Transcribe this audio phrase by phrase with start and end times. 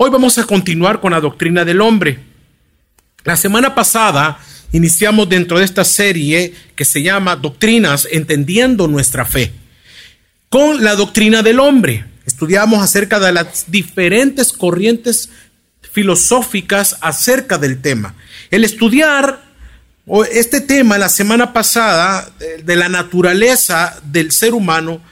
[0.00, 2.20] Hoy vamos a continuar con la doctrina del hombre.
[3.24, 4.38] La semana pasada
[4.70, 9.52] iniciamos dentro de esta serie que se llama Doctrinas Entendiendo nuestra fe,
[10.50, 12.04] con la doctrina del hombre.
[12.26, 15.30] Estudiamos acerca de las diferentes corrientes
[15.90, 18.14] filosóficas acerca del tema.
[18.52, 19.42] El estudiar
[20.30, 22.30] este tema la semana pasada
[22.62, 25.02] de la naturaleza del ser humano,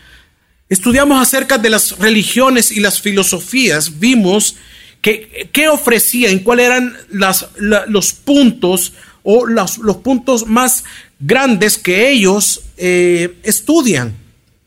[0.69, 4.55] estudiamos acerca de las religiones y las filosofías, vimos
[5.01, 10.85] que, qué ofrecían, cuáles eran las, los puntos o los, puntos más
[11.19, 14.15] grandes que ellos eh, estudian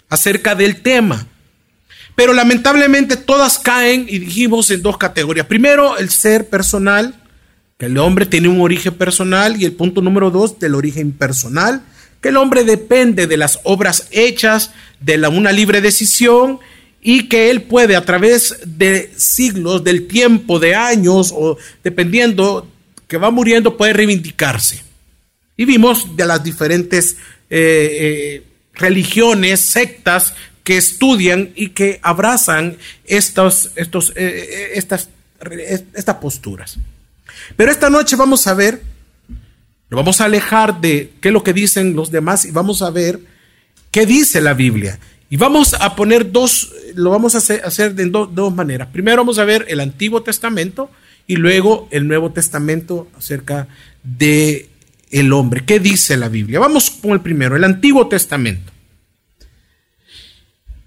[0.09, 1.27] acerca del tema.
[2.15, 5.47] Pero lamentablemente todas caen y dijimos en dos categorías.
[5.47, 7.15] Primero, el ser personal,
[7.77, 11.81] que el hombre tiene un origen personal y el punto número dos del origen personal,
[12.19, 16.59] que el hombre depende de las obras hechas, de la, una libre decisión
[17.01, 22.67] y que él puede a través de siglos, del tiempo, de años o dependiendo
[23.07, 24.83] que va muriendo, puede reivindicarse.
[25.57, 27.17] Y vimos de las diferentes
[27.49, 27.97] eh,
[28.39, 30.33] eh, religiones, sectas
[30.63, 35.09] que estudian y que abrazan estos, estos, eh, estas,
[35.95, 36.77] estas posturas.
[37.55, 38.81] Pero esta noche vamos a ver,
[39.89, 42.91] lo vamos a alejar de qué es lo que dicen los demás y vamos a
[42.91, 43.19] ver
[43.91, 44.99] qué dice la Biblia.
[45.29, 48.87] Y vamos a poner dos, lo vamos a hacer, de dos maneras.
[48.91, 50.89] Primero vamos a ver el Antiguo Testamento
[51.27, 53.67] y luego el Nuevo Testamento acerca
[54.03, 54.69] de
[55.11, 55.63] el hombre.
[55.65, 56.59] ¿Qué dice la Biblia?
[56.59, 58.71] Vamos con el primero, el Antiguo Testamento.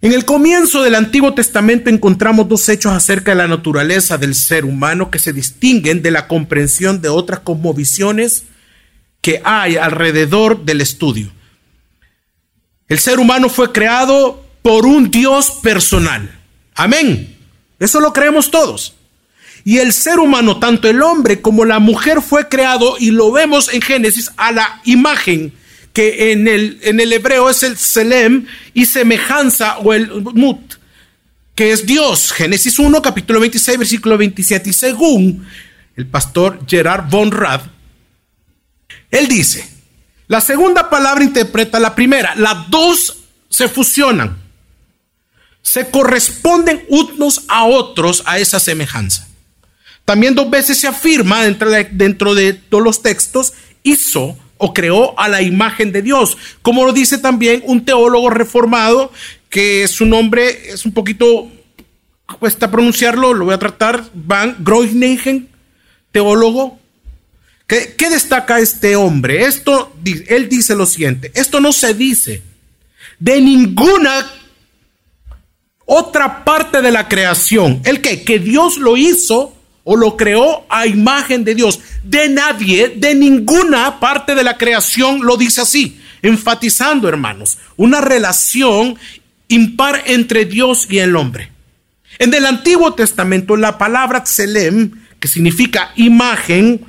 [0.00, 4.64] En el comienzo del Antiguo Testamento encontramos dos hechos acerca de la naturaleza del ser
[4.64, 8.46] humano que se distinguen de la comprensión de otras cosmovisiones
[9.20, 11.30] que hay alrededor del estudio.
[12.92, 16.30] El ser humano fue creado por un Dios personal.
[16.74, 17.38] Amén.
[17.78, 18.92] Eso lo creemos todos.
[19.64, 23.72] Y el ser humano, tanto el hombre como la mujer, fue creado, y lo vemos
[23.72, 25.54] en Génesis, a la imagen
[25.94, 28.44] que en el, en el hebreo es el Selem
[28.74, 30.74] y semejanza o el Mut,
[31.54, 32.30] que es Dios.
[32.30, 34.68] Génesis 1, capítulo 26, versículo 27.
[34.68, 35.46] Y según
[35.96, 37.62] el pastor Gerard von Rad,
[39.10, 39.66] él dice,
[40.32, 43.18] la segunda palabra interpreta la primera, las dos
[43.50, 44.38] se fusionan,
[45.60, 49.28] se corresponden unos a otros a esa semejanza.
[50.06, 55.20] También dos veces se afirma dentro de, dentro de todos los textos, hizo o creó
[55.20, 56.38] a la imagen de Dios.
[56.62, 59.12] Como lo dice también un teólogo reformado,
[59.50, 61.46] que su nombre es un poquito,
[62.38, 65.50] cuesta pronunciarlo, lo voy a tratar, Van Groningen,
[66.10, 66.80] teólogo.
[67.66, 69.44] ¿Qué, ¿Qué, destaca este hombre?
[69.44, 72.42] Esto, él dice lo siguiente, esto no se dice
[73.18, 74.26] de ninguna
[75.86, 77.80] otra parte de la creación.
[77.84, 78.24] ¿El qué?
[78.24, 81.80] Que Dios lo hizo o lo creó a imagen de Dios.
[82.02, 88.98] De nadie, de ninguna parte de la creación lo dice así, enfatizando, hermanos, una relación
[89.48, 91.52] impar entre Dios y el hombre.
[92.18, 94.90] En el Antiguo Testamento, la palabra tselem,
[95.20, 96.80] que significa imagen,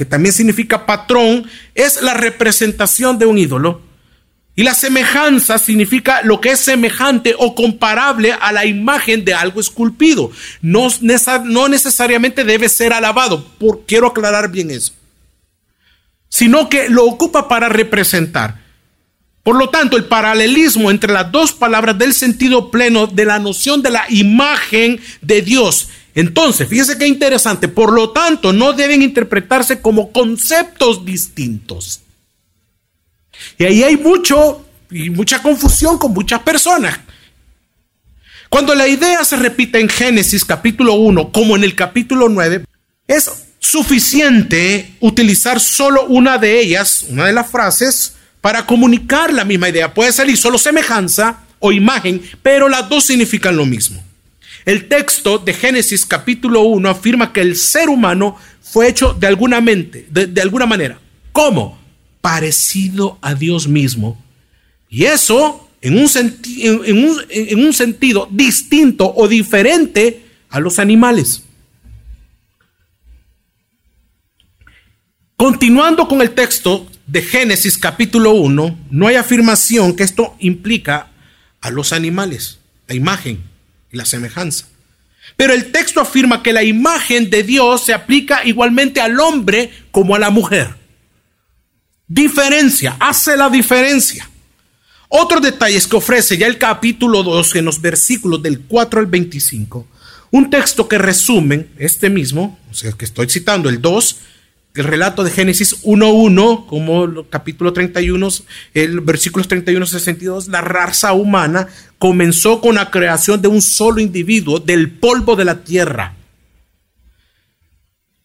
[0.00, 1.44] que también significa patrón,
[1.74, 3.82] es la representación de un ídolo
[4.56, 9.60] y la semejanza significa lo que es semejante o comparable a la imagen de algo
[9.60, 10.30] esculpido.
[10.62, 10.88] No,
[11.44, 14.94] no necesariamente debe ser alabado, por, quiero aclarar bien eso,
[16.30, 18.59] sino que lo ocupa para representar.
[19.42, 23.82] Por lo tanto, el paralelismo entre las dos palabras del sentido pleno de la noción
[23.82, 25.88] de la imagen de Dios.
[26.14, 32.00] Entonces, fíjese qué interesante, por lo tanto, no deben interpretarse como conceptos distintos.
[33.58, 36.98] Y ahí hay mucho y mucha confusión con muchas personas.
[38.50, 42.64] Cuando la idea se repite en Génesis capítulo 1 como en el capítulo 9,
[43.06, 43.30] es
[43.60, 49.92] suficiente utilizar solo una de ellas, una de las frases, para comunicar la misma idea.
[49.92, 54.02] Puede salir solo semejanza o imagen, pero las dos significan lo mismo.
[54.64, 59.60] El texto de Génesis capítulo 1 afirma que el ser humano fue hecho de alguna
[59.60, 60.98] mente, de, alguna manera.
[61.32, 61.78] ¿Cómo?
[62.20, 64.22] parecido a Dios mismo.
[64.90, 66.06] Y eso en un,
[67.30, 71.42] en un sentido distinto o diferente a los animales.
[75.36, 81.08] Continuando con el texto de Génesis capítulo 1, no hay afirmación que esto implica
[81.60, 83.42] a los animales, la imagen
[83.90, 84.66] y la semejanza.
[85.36, 90.14] Pero el texto afirma que la imagen de Dios se aplica igualmente al hombre como
[90.14, 90.76] a la mujer.
[92.06, 94.30] Diferencia, hace la diferencia.
[95.08, 99.84] Otros detalles que ofrece ya el capítulo 2 en los versículos del 4 al 25
[100.30, 104.16] Un texto que resumen este mismo, o sea, que estoy citando el 2,
[104.74, 108.28] el relato de Génesis 1.1, como el capítulo 31,
[108.74, 111.68] el versículos 31 62, la raza humana
[111.98, 116.14] comenzó con la creación de un solo individuo del polvo de la tierra.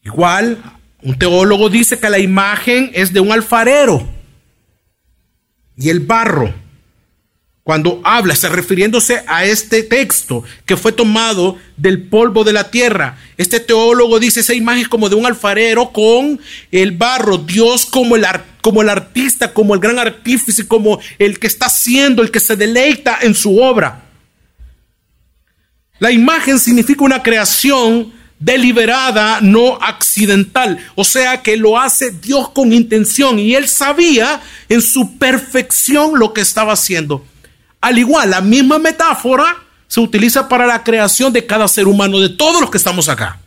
[0.03, 0.61] Igual,
[1.01, 4.07] un teólogo dice que la imagen es de un alfarero
[5.77, 6.53] y el barro
[7.65, 13.17] cuando habla, está refiriéndose a este texto que fue tomado del polvo de la tierra.
[13.37, 16.39] Este teólogo dice esa imagen como de un alfarero con
[16.71, 18.27] el barro, Dios como el,
[18.61, 22.55] como el artista, como el gran artífice, como el que está haciendo, el que se
[22.55, 24.03] deleita en su obra.
[25.97, 30.77] La imagen significa una creación deliberada, no accidental.
[30.93, 34.39] O sea que lo hace Dios con intención y él sabía
[34.69, 37.25] en su perfección lo que estaba haciendo.
[37.85, 42.29] Al igual, la misma metáfora se utiliza para la creación de cada ser humano, de
[42.29, 43.39] todos los que estamos acá.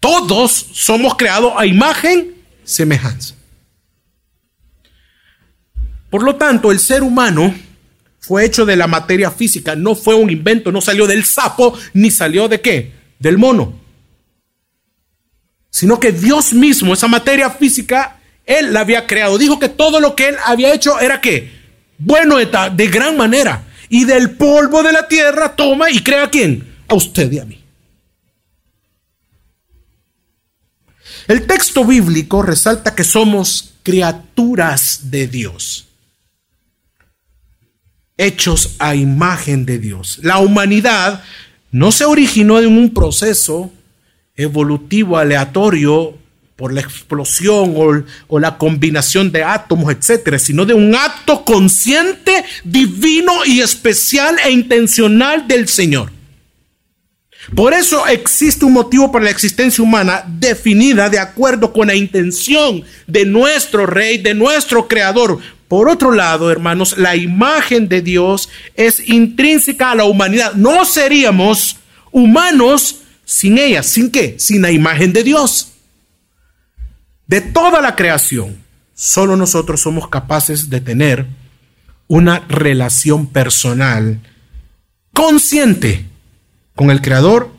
[0.00, 3.36] Todos somos creados a imagen, semejanza.
[6.10, 7.54] Por lo tanto, el ser humano
[8.18, 12.10] fue hecho de la materia física, no fue un invento, no salió del sapo, ni
[12.10, 13.78] salió de qué, del mono.
[15.70, 19.38] Sino que Dios mismo, esa materia física, Él la había creado.
[19.38, 21.61] Dijo que todo lo que Él había hecho era qué?
[22.04, 23.64] Bueno está de gran manera.
[23.88, 26.66] Y del polvo de la tierra toma y crea a quién?
[26.88, 27.62] A usted y a mí.
[31.28, 35.86] El texto bíblico resalta que somos criaturas de Dios,
[38.16, 40.20] hechos a imagen de Dios.
[40.22, 41.22] La humanidad
[41.70, 43.72] no se originó en un proceso
[44.36, 46.18] evolutivo aleatorio
[46.62, 47.74] por la explosión
[48.28, 54.52] o, la combinación de átomos, etcétera, sino de un acto consciente, divino y especial e
[54.52, 56.12] intencional del Señor.
[57.56, 62.84] Por eso existe un motivo para la existencia humana definida de acuerdo con la intención
[63.08, 65.40] de nuestro Rey, de nuestro Creador.
[65.66, 70.54] Por otro lado, hermanos, la imagen de Dios es intrínseca a la humanidad.
[70.54, 71.78] No seríamos
[72.12, 73.82] humanos sin ella.
[73.82, 74.36] ¿Sin qué?
[74.38, 75.71] Sin la imagen de Dios.
[77.32, 78.62] De toda la creación,
[78.92, 81.24] solo nosotros somos capaces de tener
[82.06, 84.20] una relación personal
[85.14, 86.04] consciente
[86.74, 87.50] con el Creador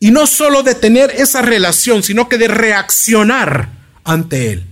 [0.00, 3.68] y no solo de tener esa relación, sino que de reaccionar
[4.04, 4.64] ante Él,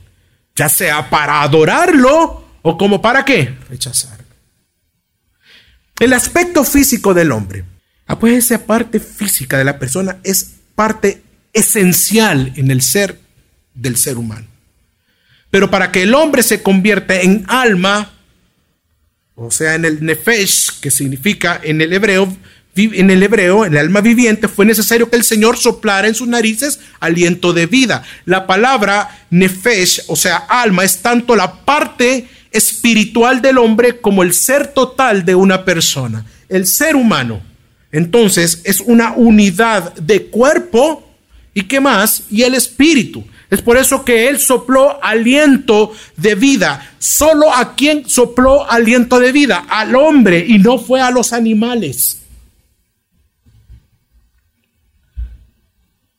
[0.56, 4.24] ya sea para adorarlo o como para qué, rechazarlo.
[6.00, 7.66] El aspecto físico del hombre,
[8.06, 11.22] ah, pues esa parte física de la persona es parte
[11.52, 13.23] esencial en el ser
[13.74, 14.46] del ser humano.
[15.50, 18.12] Pero para que el hombre se convierta en alma,
[19.34, 22.36] o sea, en el nefesh, que significa en el hebreo,
[22.76, 26.80] en el hebreo, el alma viviente, fue necesario que el Señor soplara en sus narices
[26.98, 28.02] aliento de vida.
[28.24, 34.32] La palabra nefesh, o sea, alma, es tanto la parte espiritual del hombre como el
[34.32, 36.24] ser total de una persona.
[36.48, 37.42] El ser humano,
[37.92, 41.08] entonces, es una unidad de cuerpo
[41.54, 43.24] y qué más, y el espíritu.
[43.54, 46.90] Es por eso que Él sopló aliento de vida.
[46.98, 52.20] Solo a quien sopló aliento de vida, al hombre, y no fue a los animales.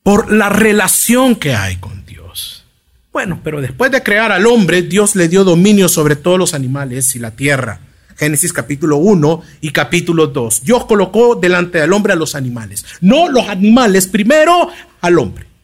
[0.01, 2.63] Por la relación que hay con Dios.
[3.11, 7.17] Bueno, pero después de crear al hombre, Dios le dio dominio sobre todos los animales
[7.17, 7.81] y la tierra.
[8.15, 10.63] Génesis capítulo 1 y capítulo 2.
[10.63, 12.85] Dios colocó delante del hombre a los animales.
[13.01, 14.69] No los animales, primero
[15.01, 15.54] al hombre.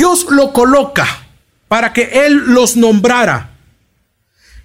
[0.00, 1.26] Dios lo coloca
[1.68, 3.50] para que Él los nombrara.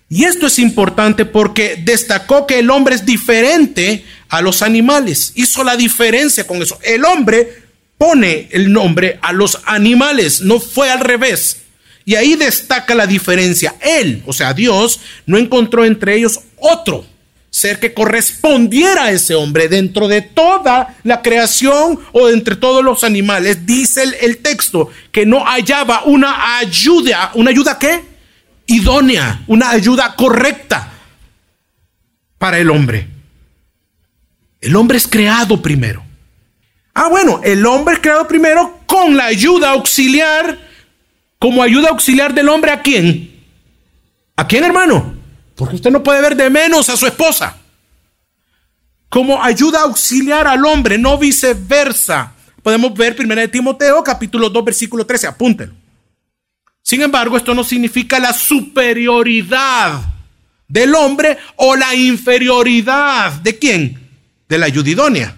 [0.08, 5.34] Y esto es importante porque destacó que el hombre es diferente a los animales.
[5.36, 6.80] Hizo la diferencia con eso.
[6.82, 7.63] El hombre
[7.98, 11.63] pone el nombre a los animales, no fue al revés.
[12.06, 13.75] Y ahí destaca la diferencia.
[13.82, 17.06] Él, o sea, Dios, no encontró entre ellos otro
[17.55, 23.05] ser que correspondiera a ese hombre dentro de toda la creación o entre todos los
[23.05, 23.65] animales.
[23.65, 28.03] Dice el, texto que no hallaba una ayuda, una ayuda qué?
[28.65, 30.91] Idónea, una ayuda correcta
[32.38, 33.07] para el hombre.
[34.59, 36.03] El hombre es creado primero.
[36.93, 40.59] Ah, bueno, el hombre es creado primero con la ayuda auxiliar,
[41.39, 43.33] como ayuda auxiliar del hombre a quién?
[44.35, 45.14] ¿A quién, hermano?
[45.55, 47.57] Porque usted no puede ver de menos a su esposa.
[49.09, 52.33] Como ayuda auxiliar al hombre, no viceversa.
[52.62, 55.27] Podemos ver 1 de Timoteo, capítulo 2, versículo 13.
[55.27, 55.74] Apúntelo.
[56.81, 60.01] Sin embargo, esto no significa la superioridad
[60.67, 64.05] del hombre o la inferioridad de quién?
[64.47, 65.35] de la ayudidonia.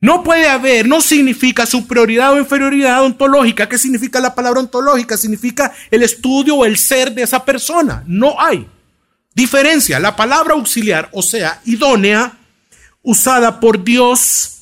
[0.00, 3.68] No puede haber, no significa superioridad o inferioridad ontológica.
[3.68, 5.16] ¿Qué significa la palabra ontológica?
[5.16, 8.04] Significa el estudio o el ser de esa persona.
[8.06, 8.66] No hay
[9.34, 9.98] diferencia.
[9.98, 12.36] La palabra auxiliar, o sea, idónea,
[13.02, 14.52] usada por Dios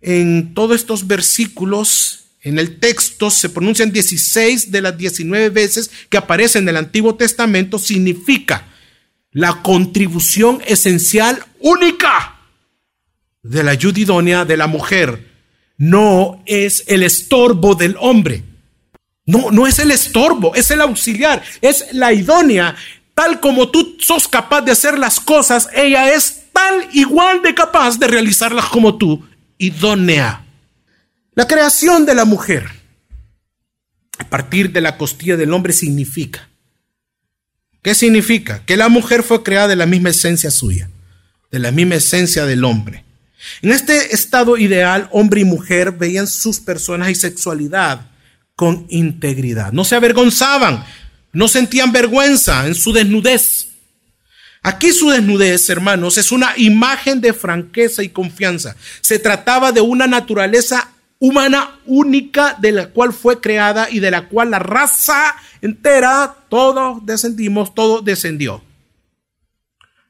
[0.00, 6.16] en todos estos versículos, en el texto se pronuncian 16 de las 19 veces que
[6.16, 8.66] aparecen en el Antiguo Testamento, significa
[9.30, 12.31] la contribución esencial única
[13.42, 15.30] de la ayuda idónea de la mujer.
[15.76, 18.44] No es el estorbo del hombre.
[19.24, 22.74] No, no es el estorbo, es el auxiliar, es la idónea.
[23.14, 27.98] Tal como tú sos capaz de hacer las cosas, ella es tal igual de capaz
[27.98, 29.24] de realizarlas como tú,
[29.58, 30.44] idónea.
[31.34, 32.68] La creación de la mujer
[34.18, 36.48] a partir de la costilla del hombre significa.
[37.82, 38.64] ¿Qué significa?
[38.64, 40.90] Que la mujer fue creada de la misma esencia suya,
[41.50, 43.04] de la misma esencia del hombre.
[43.60, 48.06] En este estado ideal, hombre y mujer veían sus personas y sexualidad
[48.56, 49.72] con integridad.
[49.72, 50.84] No se avergonzaban,
[51.32, 53.68] no sentían vergüenza en su desnudez.
[54.62, 58.76] Aquí su desnudez, hermanos, es una imagen de franqueza y confianza.
[59.00, 64.28] Se trataba de una naturaleza humana única de la cual fue creada y de la
[64.28, 68.62] cual la raza entera, todos descendimos, todo descendió.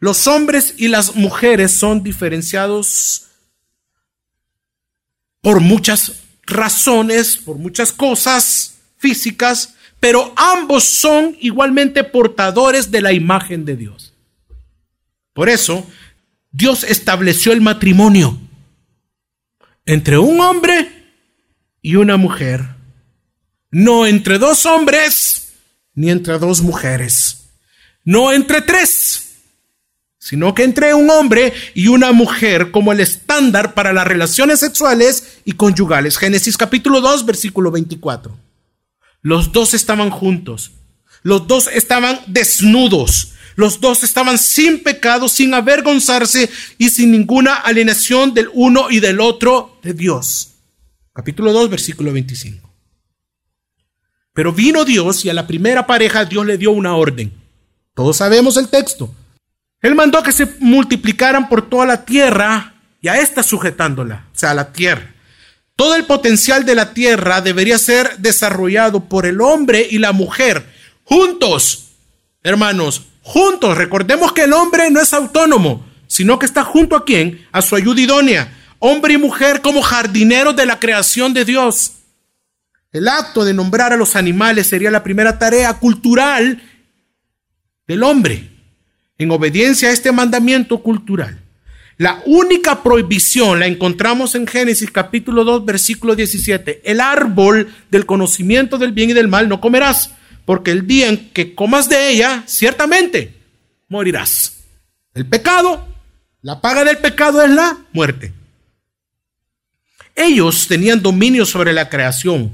[0.03, 3.29] Los hombres y las mujeres son diferenciados
[5.41, 13.65] por muchas razones, por muchas cosas físicas, pero ambos son igualmente portadores de la imagen
[13.65, 14.13] de Dios.
[15.35, 15.87] Por eso,
[16.51, 18.37] Dios estableció el matrimonio
[19.87, 21.13] entre un hombre
[21.81, 22.71] y una mujer,
[23.71, 25.53] no entre dos hombres
[25.95, 27.53] ni entre dos mujeres,
[28.03, 29.22] no entre tres,
[30.23, 35.39] sino que entre un hombre y una mujer como el estándar para las relaciones sexuales
[35.45, 36.17] y conyugales.
[36.17, 38.39] Génesis capítulo 2, versículo 24.
[39.23, 40.71] Los dos estaban juntos,
[41.25, 46.49] los dos estaban desnudos, los dos estaban sin pecado, sin avergonzarse
[46.79, 50.53] y sin ninguna alienación del uno y del otro de Dios.
[51.13, 52.71] Capítulo 2, versículo 25.
[54.33, 57.33] Pero vino Dios y a la primera pareja Dios le dio una orden.
[57.97, 59.13] Todos sabemos el texto.
[59.83, 64.55] Él mandó que se multiplicaran por toda la tierra y a esta sujetándola, o sea,
[64.55, 65.13] la tierra.
[65.75, 70.65] Todo el potencial de la tierra debería ser desarrollado por el hombre y la mujer,
[71.03, 71.89] juntos,
[72.45, 73.77] hermanos, juntos.
[73.77, 77.45] Recordemos que el hombre no es autónomo, sino que está junto a quién?
[77.51, 78.57] A su ayuda idónea.
[78.79, 81.95] Hombre y mujer como jardineros de la creación de Dios.
[82.93, 86.63] El acto de nombrar a los animales sería la primera tarea cultural
[87.89, 88.52] del hombre
[89.23, 91.39] en obediencia a este mandamiento cultural.
[91.99, 96.83] La única prohibición la encontramos en Génesis capítulo 2 versículo 17.
[96.85, 100.11] El árbol del conocimiento del bien y del mal no comerás,
[100.45, 103.35] porque el día en que comas de ella, ciertamente
[103.89, 104.65] morirás.
[105.15, 105.87] El pecado,
[106.41, 108.33] la paga del pecado es la muerte.
[110.17, 112.53] Ellos tenían dominio sobre la creación,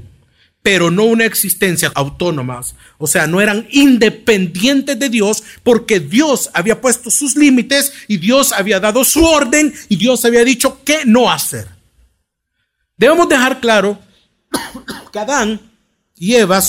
[0.71, 2.61] pero no una existencia autónoma.
[2.99, 8.53] O sea, no eran independientes de Dios porque Dios había puesto sus límites y Dios
[8.53, 11.67] había dado su orden y Dios había dicho qué no hacer.
[12.97, 13.97] Debemos dejar claro
[15.11, 15.59] que Adán
[16.15, 16.61] y Eva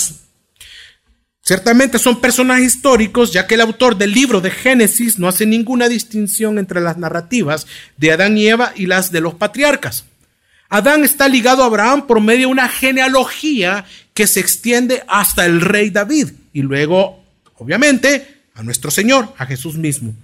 [1.43, 5.91] ciertamente son personajes históricos, ya que el autor del libro de Génesis no hace ninguna
[5.91, 7.67] distinción entre las narrativas
[7.99, 10.07] de Adán y Eva y las de los patriarcas.
[10.71, 13.85] Adán está ligado a Abraham por medio de una genealogía
[14.15, 17.25] que se extiende hasta el rey David y luego,
[17.57, 20.15] obviamente, a nuestro Señor, a Jesús mismo.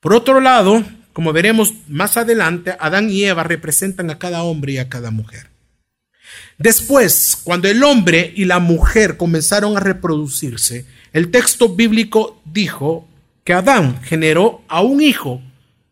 [0.00, 4.78] Por otro lado, como veremos más adelante, Adán y Eva representan a cada hombre y
[4.78, 5.48] a cada mujer.
[6.56, 13.06] Después, cuando el hombre y la mujer comenzaron a reproducirse, el texto bíblico dijo
[13.44, 15.42] que Adán generó a un hijo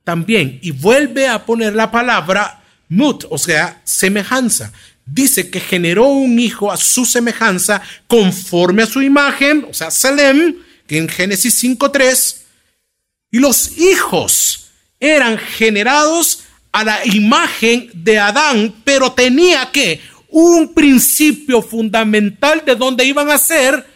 [0.03, 2.62] también y vuelve a poner la palabra
[2.93, 4.73] mut, o sea, semejanza.
[5.05, 10.57] Dice que generó un hijo a su semejanza, conforme a su imagen, o sea, Salem,
[10.87, 12.37] que en Génesis 5.3,
[13.31, 14.71] y los hijos
[15.01, 23.05] eran generados a la imagen de Adán, pero tenía que un principio fundamental de donde
[23.05, 23.87] iban a ser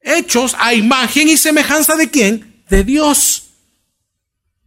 [0.00, 2.62] hechos a imagen y semejanza de quién?
[2.68, 3.50] De Dios.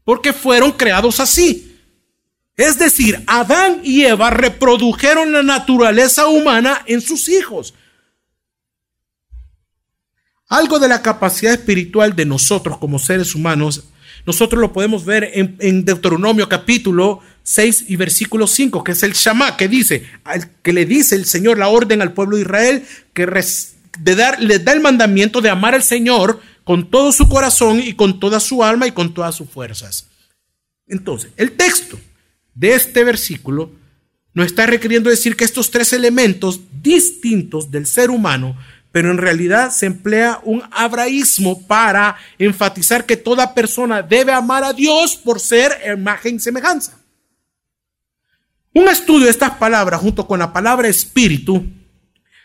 [0.03, 1.66] Porque fueron creados así.
[2.57, 7.73] Es decir, Adán y Eva reprodujeron la naturaleza humana en sus hijos.
[10.49, 13.85] Algo de la capacidad espiritual de nosotros como seres humanos
[14.27, 19.55] nosotros lo podemos ver en, Deuteronomio capítulo 6 y versículo 5, que es el Shama,
[19.55, 20.03] que dice,
[20.61, 24.65] que le dice el Señor la orden al pueblo de Israel, que de dar, les
[24.65, 28.65] da el mandamiento de amar al Señor con todo su corazón y con toda su
[28.65, 30.09] alma y con todas sus fuerzas.
[30.87, 31.97] Entonces, el texto
[32.57, 33.71] de este versículo
[34.33, 38.57] nos está requiriendo decir que estos tres elementos distintos del ser humano
[38.91, 44.73] pero en realidad se emplea un abraísmo para enfatizar que toda persona debe amar a
[44.73, 46.97] Dios por ser imagen y semejanza.
[48.73, 51.63] Un estudio de estas palabras junto con la palabra espíritu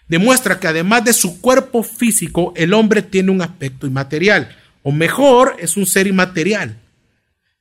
[0.08, 5.56] demuestra que además de su cuerpo físico, el hombre tiene un aspecto inmaterial, o mejor,
[5.58, 6.76] es un ser inmaterial.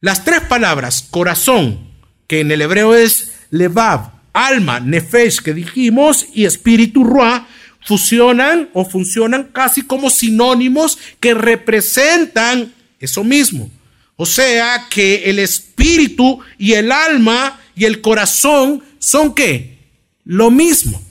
[0.02, 1.91] Las tres palabras corazón,
[2.32, 7.46] que en el hebreo es levav, alma, nefesh, que dijimos, y espíritu ruah,
[7.86, 13.70] fusionan o funcionan casi como sinónimos que representan eso mismo.
[14.16, 19.80] O sea que el espíritu y el alma y el corazón son qué?
[20.24, 21.04] Lo mismo.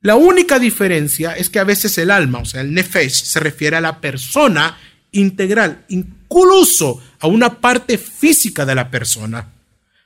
[0.00, 3.76] La única diferencia es que a veces el alma, o sea, el nefesh, se refiere
[3.76, 4.76] a la persona
[5.12, 9.48] integral, incluso a una parte física de la persona.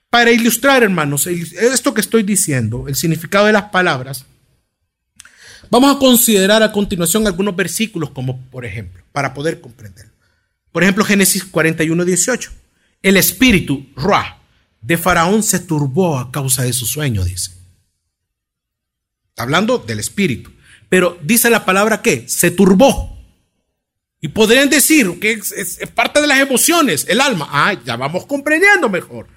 [0.09, 4.25] Para ilustrar, hermanos, esto que estoy diciendo, el significado de las palabras,
[5.71, 10.13] Vamos a considerar a continuación algunos versículos como por ejemplo, para poder comprenderlo.
[10.73, 12.53] Por ejemplo, Génesis 41, 18.
[13.03, 14.39] El espíritu, Ruah,
[14.81, 17.51] de Faraón se turbó a causa de su sueño, dice.
[19.29, 20.53] Está hablando del espíritu.
[20.89, 23.18] Pero dice la palabra que se turbó.
[24.21, 27.49] Y podrían decir que es, parte de las emociones, el alma.
[27.51, 29.29] Ah, ya vamos comprendiendo mejor.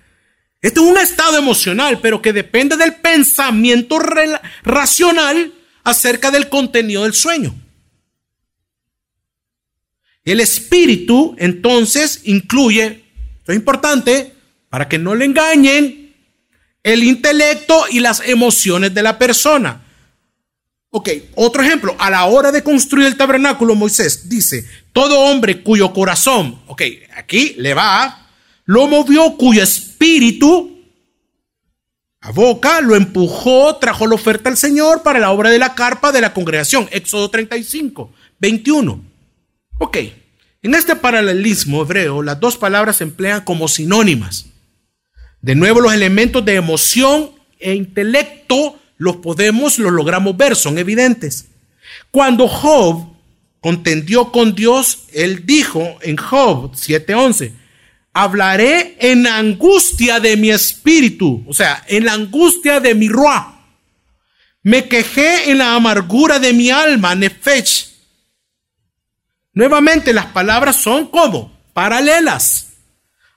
[0.61, 3.99] Esto es un estado emocional, pero que depende del pensamiento
[4.63, 7.55] racional acerca del contenido del sueño.
[10.23, 13.03] El espíritu entonces incluye,
[13.39, 14.33] esto es importante,
[14.69, 16.15] para que no le engañen,
[16.83, 19.83] el intelecto y las emociones de la persona.
[20.93, 25.93] Ok, otro ejemplo, a la hora de construir el tabernáculo, Moisés dice, todo hombre cuyo
[25.93, 26.81] corazón, ok,
[27.15, 28.27] aquí le va,
[28.65, 30.81] lo movió, cuyo espíritu
[32.19, 36.11] a boca, lo empujó, trajo la oferta al Señor para la obra de la carpa
[36.11, 36.87] de la congregación.
[36.91, 39.03] Éxodo 35, 21.
[39.79, 39.97] Ok,
[40.61, 44.45] en este paralelismo hebreo, las dos palabras se emplean como sinónimas.
[45.41, 51.47] De nuevo, los elementos de emoción e intelecto los podemos, los logramos ver, son evidentes.
[52.11, 53.07] Cuando Job
[53.59, 57.51] contendió con Dios, él dijo en Job 7:11,
[58.13, 63.55] hablaré en angustia de mi espíritu, o sea, en la angustia de mi ruah.
[64.61, 67.89] Me quejé en la amargura de mi alma, nefech.
[69.51, 72.73] Nuevamente las palabras son como paralelas,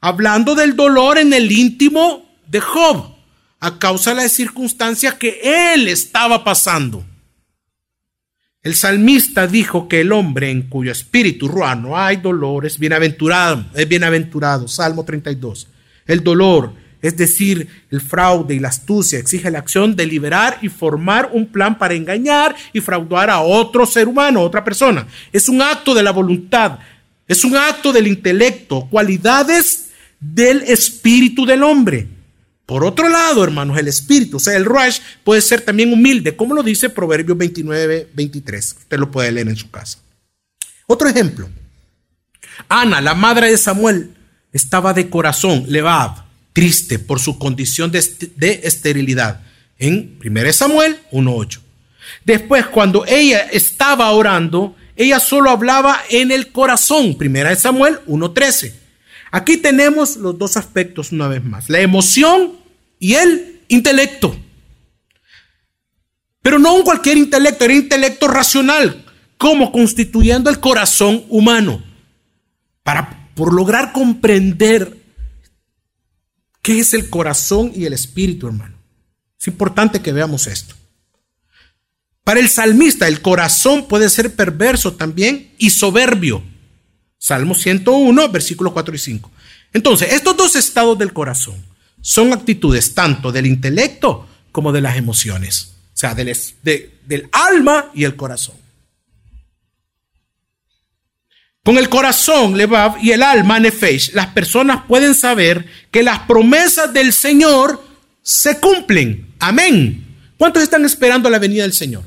[0.02, 3.13] hablando del dolor en el íntimo de Job,
[3.60, 5.40] a causa de las circunstancias que
[5.74, 7.04] él estaba pasando.
[8.64, 13.86] El salmista dijo que el hombre en cuyo espíritu no hay dolor es bienaventurado, es
[13.86, 14.68] bienaventurado.
[14.68, 15.68] Salmo 32.
[16.06, 20.70] El dolor, es decir, el fraude y la astucia, exige la acción de liberar y
[20.70, 25.06] formar un plan para engañar y fraudar a otro ser humano, otra persona.
[25.30, 26.78] Es un acto de la voluntad,
[27.28, 32.08] es un acto del intelecto, cualidades del espíritu del hombre.
[32.66, 36.54] Por otro lado, hermanos, el espíritu, o sea, el rush puede ser también humilde, como
[36.54, 38.76] lo dice Proverbios 29, 23.
[38.80, 39.98] Usted lo puede leer en su casa.
[40.86, 41.48] Otro ejemplo.
[42.68, 44.14] Ana, la madre de Samuel,
[44.52, 48.02] estaba de corazón, levab, triste por su condición de,
[48.36, 49.42] de esterilidad.
[49.78, 51.60] En 1 Samuel 1.8.
[52.24, 57.16] Después, cuando ella estaba orando, ella solo hablaba en el corazón.
[57.20, 58.83] 1 Samuel 1.13.
[59.34, 62.52] Aquí tenemos los dos aspectos una vez más, la emoción
[63.00, 64.36] y el intelecto.
[66.40, 69.04] Pero no un cualquier intelecto, era intelecto racional,
[69.36, 71.82] como constituyendo el corazón humano,
[72.84, 75.02] para por lograr comprender
[76.62, 78.76] qué es el corazón y el espíritu, hermano.
[79.36, 80.76] Es importante que veamos esto.
[82.22, 86.53] Para el salmista, el corazón puede ser perverso también y soberbio.
[87.24, 89.30] Salmo 101, versículos 4 y 5.
[89.72, 91.56] Entonces, estos dos estados del corazón
[92.02, 98.04] son actitudes tanto del intelecto como de las emociones, o sea, del, del alma y
[98.04, 98.56] el corazón.
[101.64, 106.92] Con el corazón, Levav, y el alma, Nefesh, las personas pueden saber que las promesas
[106.92, 107.82] del Señor
[108.20, 109.32] se cumplen.
[109.38, 110.18] Amén.
[110.36, 112.04] ¿Cuántos están esperando la venida del Señor?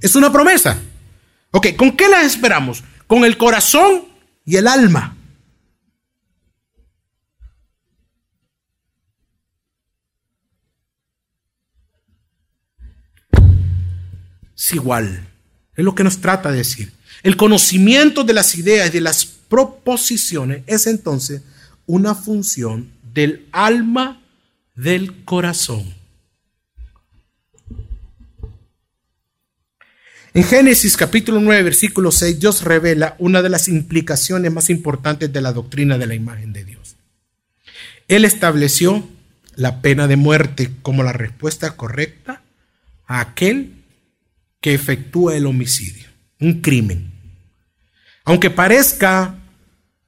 [0.00, 0.80] Es una promesa.
[1.50, 2.84] Ok, ¿con qué las esperamos?
[3.06, 4.04] con el corazón
[4.44, 5.16] y el alma.
[14.56, 15.28] Es igual,
[15.74, 16.92] es lo que nos trata de decir.
[17.22, 21.42] El conocimiento de las ideas y de las proposiciones es entonces
[21.86, 24.22] una función del alma
[24.74, 25.94] del corazón.
[30.36, 35.40] En Génesis capítulo 9, versículo 6, Dios revela una de las implicaciones más importantes de
[35.40, 36.96] la doctrina de la imagen de Dios.
[38.06, 39.08] Él estableció
[39.54, 42.42] la pena de muerte como la respuesta correcta
[43.06, 43.76] a aquel
[44.60, 46.06] que efectúa el homicidio,
[46.38, 47.12] un crimen.
[48.26, 49.36] Aunque parezca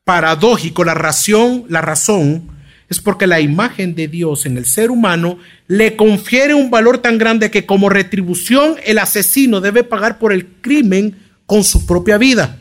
[0.05, 2.51] paradójico la razón, la razón
[2.89, 7.19] es porque la imagen de Dios en el ser humano le confiere un valor tan
[7.19, 12.59] grande que como retribución el asesino debe pagar por el crimen con su propia vida.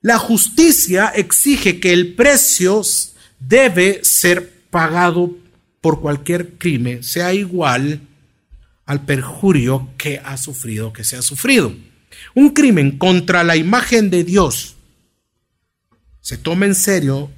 [0.00, 2.82] La justicia exige que el precio
[3.38, 5.36] debe ser pagado
[5.80, 8.00] por cualquier crimen, sea igual
[8.86, 11.74] al perjurio que ha sufrido, que se ha sufrido.
[12.34, 14.76] Un crimen contra la imagen de Dios
[16.20, 17.30] se toma en serio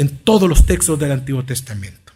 [0.00, 2.14] en todos los textos del Antiguo Testamento.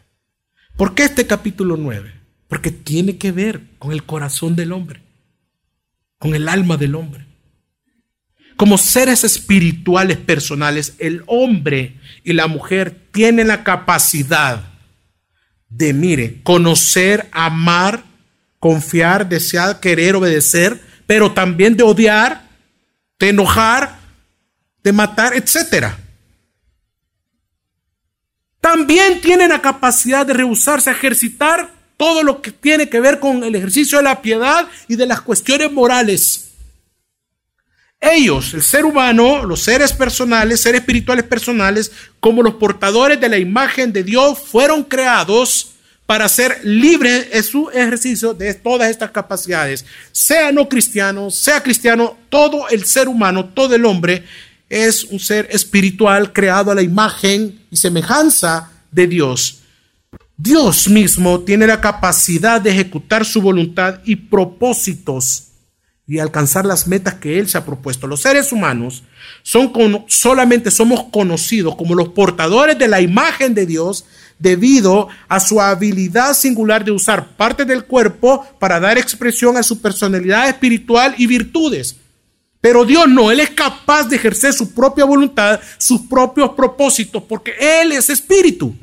[0.75, 2.15] ¿Por qué este capítulo 9?
[2.49, 5.03] Porque tiene que ver con el corazón del hombre,
[6.19, 7.27] con el alma del hombre.
[8.57, 14.65] Como seres espirituales personales, el hombre y la mujer tienen la capacidad
[15.69, 18.03] de, mire, conocer, amar,
[18.61, 22.49] confiar, desear, querer, obedecer, pero también de odiar,
[23.19, 23.99] de enojar,
[24.83, 25.99] de matar, etcétera
[28.65, 33.45] también tienen la capacidad de rehusarse a ejercitar todo lo que tiene que ver con
[33.45, 36.53] el ejercicio de la piedad y de las cuestiones morales.
[38.01, 43.37] Ellos, el ser humano, los seres personales, seres espirituales personales, como los portadores de la
[43.37, 45.73] imagen de Dios, fueron creados
[46.07, 49.85] para ser libres en su ejercicio de todas estas capacidades.
[50.11, 54.25] Sea no cristiano, sea cristiano, todo el ser humano, todo el hombre
[54.75, 59.61] es un ser espiritual creado a la imagen y semejanza de Dios.
[60.37, 65.45] Dios mismo tiene la capacidad de ejecutar su voluntad y propósitos
[66.09, 68.09] y alcanzar las metas que Él se ha propuesto.
[68.09, 69.05] Los seres humanos
[69.45, 69.73] son
[70.09, 74.05] solamente somos conocidos como los portadores de la imagen de Dios
[74.41, 79.81] debido a su habilidad singular de usar partes del cuerpo para dar expresión a su
[79.81, 81.95] personalidad espiritual y virtudes.
[82.65, 87.53] Pero Dios no, Él es capaz de ejercer su propia voluntad, sus propios propósitos, porque
[87.61, 88.75] Él es espíritu.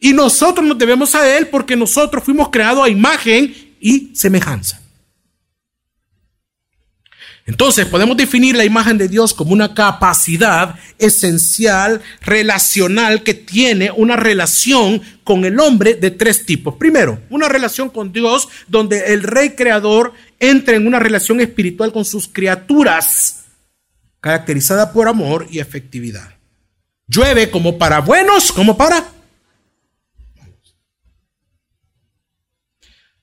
[0.00, 4.80] Y nosotros nos debemos a Él porque nosotros fuimos creados a imagen y semejanza.
[7.44, 14.16] Entonces podemos definir la imagen de Dios como una capacidad esencial, relacional, que tiene una
[14.16, 16.76] relación con el hombre de tres tipos.
[16.76, 20.14] Primero, una relación con Dios donde el rey creador
[20.50, 23.44] entra en una relación espiritual con sus criaturas,
[24.20, 26.34] caracterizada por amor y efectividad.
[27.06, 29.04] Llueve como para buenos, como para...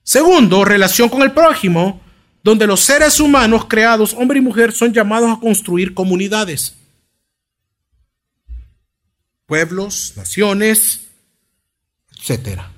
[0.02, 2.00] Segundo, relación con el prójimo,
[2.42, 6.74] donde los seres humanos creados, hombre y mujer, son llamados a construir comunidades,
[9.46, 11.08] pueblos, naciones,
[12.18, 12.72] etcétera.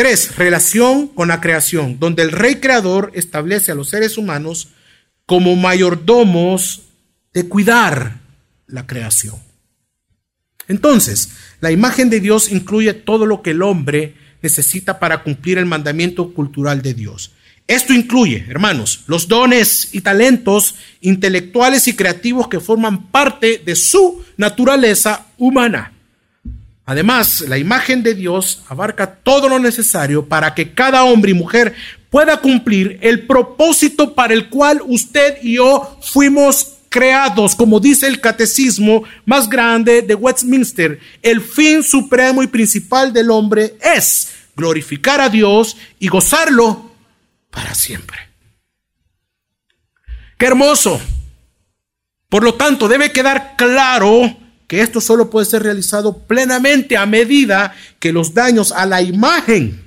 [0.00, 4.68] Tres, relación con la creación, donde el rey creador establece a los seres humanos
[5.26, 6.84] como mayordomos
[7.34, 8.18] de cuidar
[8.66, 9.34] la creación.
[10.68, 15.66] Entonces, la imagen de Dios incluye todo lo que el hombre necesita para cumplir el
[15.66, 17.32] mandamiento cultural de Dios.
[17.66, 24.24] Esto incluye, hermanos, los dones y talentos intelectuales y creativos que forman parte de su
[24.38, 25.92] naturaleza humana.
[26.86, 31.74] Además, la imagen de Dios abarca todo lo necesario para que cada hombre y mujer
[32.10, 38.20] pueda cumplir el propósito para el cual usted y yo fuimos creados, como dice el
[38.20, 40.98] catecismo más grande de Westminster.
[41.22, 46.90] El fin supremo y principal del hombre es glorificar a Dios y gozarlo
[47.50, 48.18] para siempre.
[50.36, 51.00] Qué hermoso.
[52.28, 54.36] Por lo tanto, debe quedar claro
[54.70, 59.82] que esto solo puede ser realizado plenamente a medida que los daños a la imagen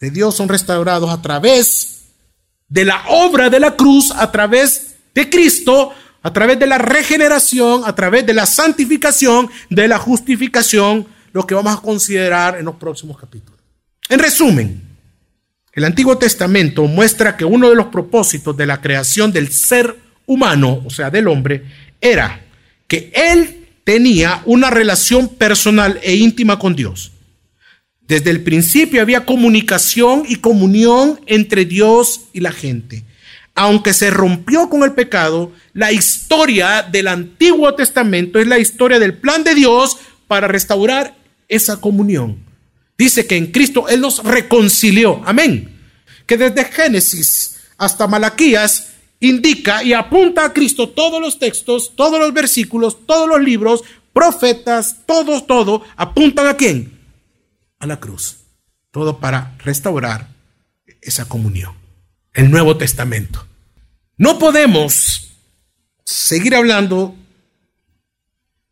[0.00, 2.06] de Dios son restaurados a través
[2.68, 7.82] de la obra de la cruz, a través de Cristo, a través de la regeneración,
[7.84, 12.74] a través de la santificación, de la justificación, lo que vamos a considerar en los
[12.74, 13.60] próximos capítulos.
[14.08, 14.82] En resumen,
[15.72, 20.82] el Antiguo Testamento muestra que uno de los propósitos de la creación del ser humano,
[20.84, 21.64] o sea, del hombre,
[22.00, 22.44] era
[22.88, 23.57] que él
[23.88, 27.10] tenía una relación personal e íntima con Dios.
[28.02, 33.04] Desde el principio había comunicación y comunión entre Dios y la gente.
[33.54, 39.14] Aunque se rompió con el pecado, la historia del Antiguo Testamento es la historia del
[39.14, 39.96] plan de Dios
[40.26, 41.16] para restaurar
[41.48, 42.36] esa comunión.
[42.98, 45.22] Dice que en Cristo Él nos reconcilió.
[45.24, 45.78] Amén.
[46.26, 48.88] Que desde Génesis hasta Malaquías
[49.20, 54.98] indica y apunta a Cristo todos los textos, todos los versículos, todos los libros, profetas,
[55.06, 56.98] todos, todo, apuntan a quién?
[57.78, 58.38] A la cruz.
[58.90, 60.28] Todo para restaurar
[61.00, 61.74] esa comunión.
[62.32, 63.46] El Nuevo Testamento.
[64.16, 65.28] No podemos
[66.04, 67.14] seguir hablando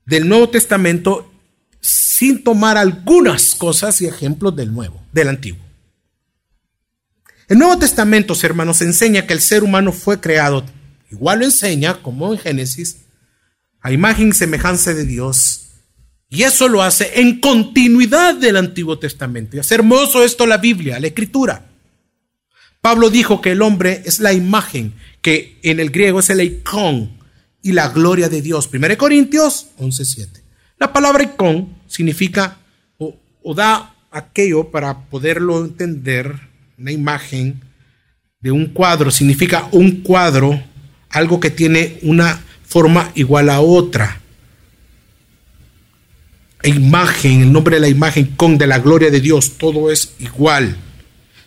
[0.04, 1.30] del Nuevo Testamento
[1.80, 5.65] sin tomar algunas cosas y ejemplos del Nuevo, del Antiguo.
[7.48, 10.64] El Nuevo Testamento, hermanos, enseña que el ser humano fue creado,
[11.12, 13.04] igual lo enseña, como en Génesis,
[13.80, 15.68] a imagen y semejanza de Dios.
[16.28, 19.56] Y eso lo hace en continuidad del Antiguo Testamento.
[19.56, 21.66] Y es hermoso esto la Biblia, la Escritura.
[22.80, 27.16] Pablo dijo que el hombre es la imagen, que en el griego es el icon
[27.62, 28.68] y la gloria de Dios.
[28.72, 30.42] 1 Corintios 11.7.
[30.78, 32.58] La palabra icon significa
[32.98, 36.40] o, o da aquello para poderlo entender,
[36.78, 37.62] una imagen
[38.40, 40.62] de un cuadro, significa un cuadro,
[41.08, 44.20] algo que tiene una forma igual a otra.
[46.62, 50.76] Imagen, el nombre de la imagen con de la gloria de Dios, todo es igual.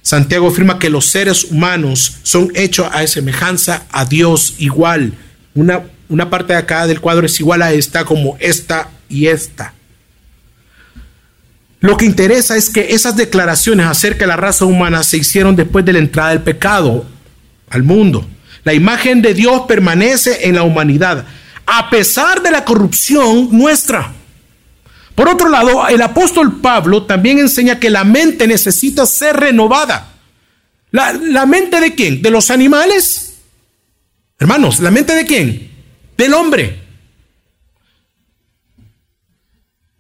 [0.02, 5.14] Santiago afirma que los seres humanos son hechos a semejanza a Dios igual.
[5.54, 9.74] Una, una parte de acá del cuadro es igual a esta como esta y esta.
[11.82, 15.86] Lo que interesa es que esas declaraciones acerca de la raza humana se hicieron después
[15.86, 17.06] de la entrada del pecado
[17.70, 18.28] al mundo.
[18.64, 21.26] La imagen de Dios permanece en la humanidad,
[21.66, 24.14] a pesar de la corrupción nuestra.
[25.16, 30.14] Por otro lado, el apóstol Pablo también enseña que la mente necesita ser renovada.
[30.92, 32.22] ¿La, la mente de quién?
[32.22, 33.38] ¿De los animales?
[34.38, 35.72] Hermanos, ¿la mente de quién?
[36.18, 36.79] Del hombre.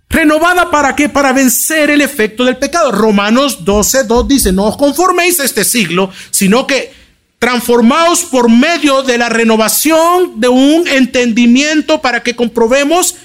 [0.09, 1.07] ¿Renovada para qué?
[1.07, 2.91] Para vencer el efecto del pecado.
[2.91, 6.91] Romanos 12, 2 dice, no os conforméis a este siglo, sino que
[7.37, 13.15] transformaos por medio de la renovación de un entendimiento para que comprobemos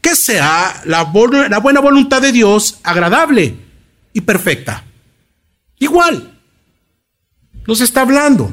[0.00, 1.10] que sea la,
[1.48, 3.54] la buena voluntad de Dios agradable
[4.12, 4.84] y perfecta.
[5.78, 6.38] Igual,
[7.66, 8.52] nos está hablando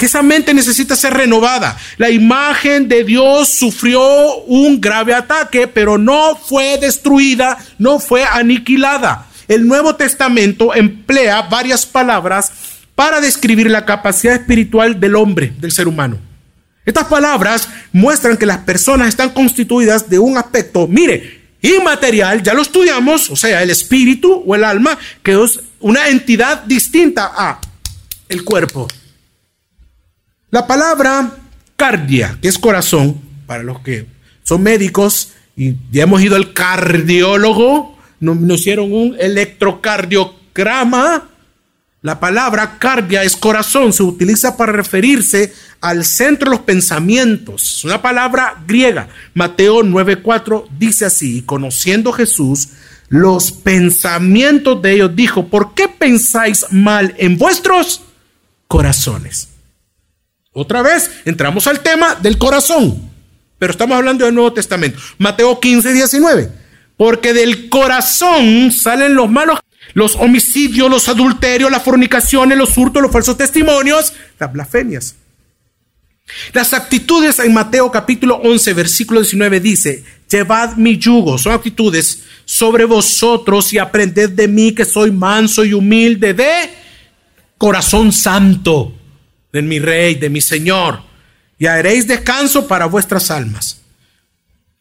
[0.00, 1.76] que esa mente necesita ser renovada.
[1.98, 9.26] La imagen de Dios sufrió un grave ataque, pero no fue destruida, no fue aniquilada.
[9.46, 12.50] El Nuevo Testamento emplea varias palabras
[12.94, 16.16] para describir la capacidad espiritual del hombre, del ser humano.
[16.86, 22.62] Estas palabras muestran que las personas están constituidas de un aspecto, mire, inmaterial, ya lo
[22.62, 27.60] estudiamos, o sea, el espíritu o el alma, que es una entidad distinta a
[28.30, 28.88] el cuerpo.
[30.50, 31.36] La palabra
[31.76, 34.06] cardia, que es corazón, para los que
[34.42, 41.28] son médicos y ya hemos ido al cardiólogo, nos, hicieron un electrocardiograma.
[42.02, 47.76] La palabra cardia es corazón, se utiliza para referirse al centro de los pensamientos.
[47.76, 49.08] Es una palabra griega.
[49.34, 52.70] Mateo 9:4 dice así, conociendo Jesús
[53.08, 58.02] los pensamientos de ellos, dijo, ¿por qué pensáis mal en vuestros
[58.66, 59.50] corazones?
[60.52, 63.08] Otra vez entramos al tema del corazón,
[63.58, 64.98] pero estamos hablando del Nuevo Testamento.
[65.18, 66.50] Mateo 15, 19.
[66.96, 69.60] Porque del corazón salen los malos,
[69.94, 75.14] los homicidios, los adulterios, las fornicaciones, los hurtos, los falsos testimonios, las blasfemias.
[76.52, 82.84] Las actitudes en Mateo capítulo 11, versículo 19 dice, llevad mi yugo, son actitudes sobre
[82.86, 86.70] vosotros y aprended de mí que soy manso y humilde de
[87.56, 88.96] corazón santo
[89.52, 91.02] de mi rey, de mi señor,
[91.58, 93.80] y haréis descanso para vuestras almas.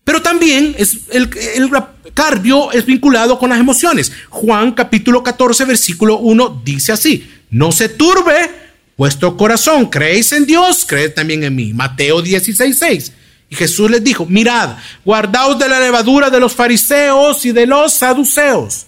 [0.04, 1.70] Pero también es el, el,
[2.14, 4.12] cardio es vinculado con las emociones.
[4.30, 8.50] Juan capítulo 14 versículo 1 dice así, no se turbe
[8.98, 11.74] vuestro corazón, creéis en Dios, creed también en mí.
[11.74, 13.12] Mateo 16, 6.
[13.50, 17.94] Y Jesús les dijo, mirad, guardaos de la levadura de los fariseos y de los
[17.94, 18.86] saduceos.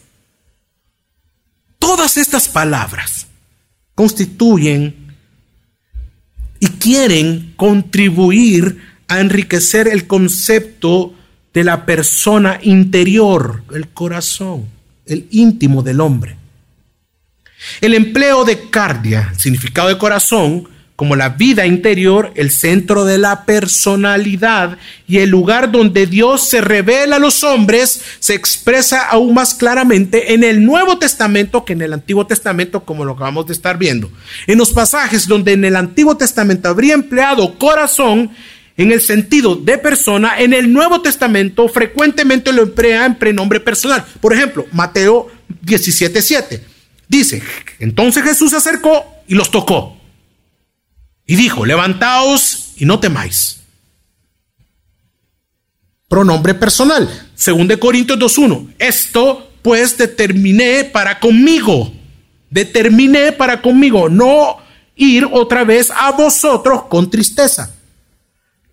[1.79, 3.27] Todas estas palabras
[3.95, 5.00] constituyen
[6.61, 11.13] y quieren contribuir a enriquecer el concepto
[11.53, 14.67] de la persona interior, el corazón,
[15.05, 16.37] el íntimo del hombre.
[17.81, 20.69] El empleo de cardia, significado de corazón,
[21.01, 26.61] como la vida interior, el centro de la personalidad y el lugar donde Dios se
[26.61, 31.81] revela a los hombres, se expresa aún más claramente en el Nuevo Testamento que en
[31.81, 34.11] el Antiguo Testamento, como lo acabamos de estar viendo.
[34.45, 38.29] En los pasajes donde en el Antiguo Testamento habría empleado corazón,
[38.77, 44.05] en el sentido de persona, en el Nuevo Testamento frecuentemente lo emplea en prenombre personal.
[44.19, 45.29] Por ejemplo, Mateo
[45.65, 46.61] 17:7
[47.07, 47.41] dice,
[47.79, 49.97] entonces Jesús se acercó y los tocó
[51.31, 53.61] y dijo, levantaos y no temáis.
[56.09, 57.09] Pronombre personal.
[57.35, 58.73] Según de Corintios 2.1.
[58.77, 61.93] Esto pues determiné para conmigo.
[62.49, 64.57] Determiné para conmigo no
[64.97, 67.75] ir otra vez a vosotros con tristeza.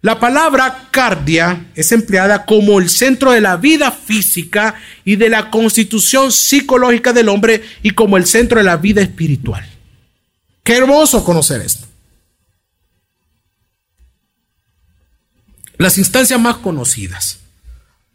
[0.03, 5.49] La palabra cardia es empleada como el centro de la vida física y de la
[5.49, 9.65] constitución psicológica del hombre y como el centro de la vida espiritual.
[10.65, 11.87] Qué hermoso conocer esto.
[15.79, 17.39] Las instancias más conocidas,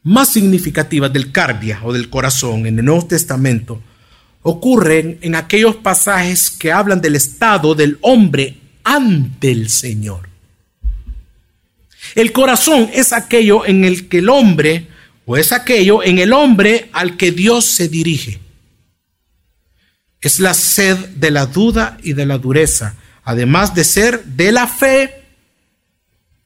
[0.03, 3.81] más significativas del cardia o del corazón en el Nuevo Testamento
[4.41, 10.27] ocurren en aquellos pasajes que hablan del estado del hombre ante el Señor.
[12.15, 14.89] El corazón es aquello en el que el hombre,
[15.25, 18.41] o es aquello en el hombre al que Dios se dirige.
[20.19, 24.67] Es la sed de la duda y de la dureza, además de ser de la
[24.67, 25.22] fe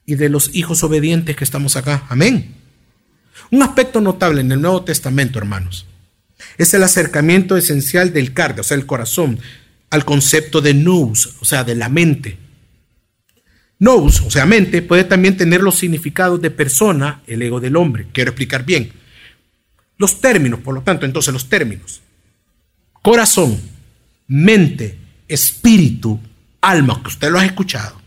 [0.08, 2.06] y de los hijos obedientes que estamos acá.
[2.10, 2.56] Amén.
[3.52, 5.86] Un aspecto notable en el Nuevo Testamento, hermanos,
[6.58, 9.40] es el acercamiento esencial del cardio, o sea, el corazón,
[9.90, 12.38] al concepto de nous, o sea, de la mente.
[13.80, 18.08] Nous, o sea, mente, puede también tener los significados de persona, el ego del hombre.
[18.12, 18.92] Quiero explicar bien.
[19.98, 22.02] Los términos, por lo tanto, entonces los términos.
[23.02, 23.60] Corazón,
[24.28, 26.20] mente, espíritu,
[26.62, 28.07] alma, que usted lo ha escuchado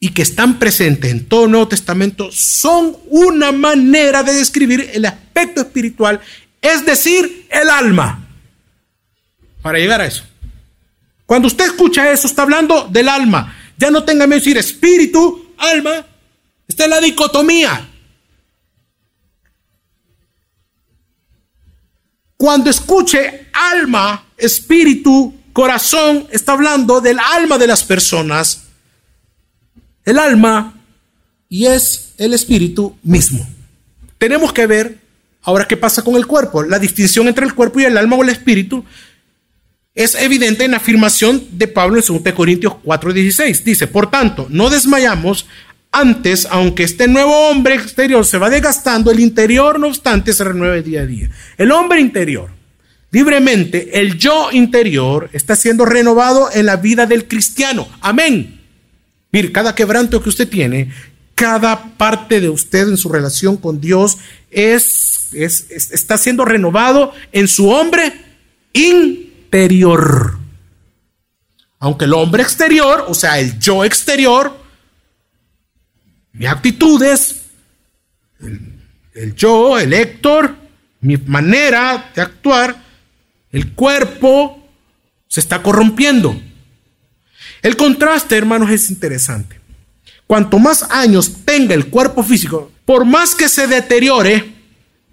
[0.00, 5.04] y que están presentes en todo el Nuevo Testamento son una manera de describir el
[5.06, 6.20] aspecto espiritual,
[6.60, 8.26] es decir, el alma.
[9.60, 10.24] Para llegar a eso.
[11.26, 13.54] Cuando usted escucha eso, está hablando del alma.
[13.76, 16.06] Ya no tenga miedo decir espíritu, alma.
[16.66, 17.88] Esta es la dicotomía.
[22.36, 28.67] Cuando escuche alma, espíritu, corazón, está hablando del alma de las personas
[30.08, 30.74] el alma
[31.48, 33.46] y es el espíritu mismo.
[34.18, 34.98] Tenemos que ver
[35.42, 36.62] ahora qué pasa con el cuerpo.
[36.62, 38.84] La distinción entre el cuerpo y el alma o el espíritu
[39.94, 43.64] es evidente en la afirmación de Pablo en 2 Corintios 4:16.
[43.64, 45.46] Dice, por tanto, no desmayamos
[45.90, 50.82] antes, aunque este nuevo hombre exterior se va desgastando, el interior, no obstante, se renueve
[50.82, 51.30] día a día.
[51.56, 52.50] El hombre interior,
[53.10, 57.88] libremente, el yo interior, está siendo renovado en la vida del cristiano.
[58.00, 58.57] Amén.
[59.30, 60.92] Mire, cada quebranto que usted tiene,
[61.34, 64.18] cada parte de usted en su relación con Dios
[64.50, 68.12] es, está siendo renovado en su hombre
[68.72, 70.38] interior.
[71.78, 74.56] Aunque el hombre exterior, o sea, el yo exterior,
[76.32, 77.42] mis actitudes,
[78.40, 78.82] el,
[79.14, 80.56] el yo, el Héctor,
[81.00, 82.82] mi manera de actuar,
[83.52, 84.68] el cuerpo
[85.28, 86.40] se está corrompiendo.
[87.62, 89.60] El contraste, hermanos, es interesante.
[90.26, 94.54] Cuanto más años tenga el cuerpo físico, por más que se deteriore,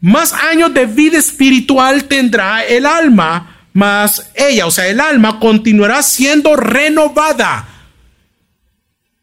[0.01, 6.03] más años de vida espiritual tendrá el alma, más ella, o sea, el alma continuará
[6.03, 7.67] siendo renovada.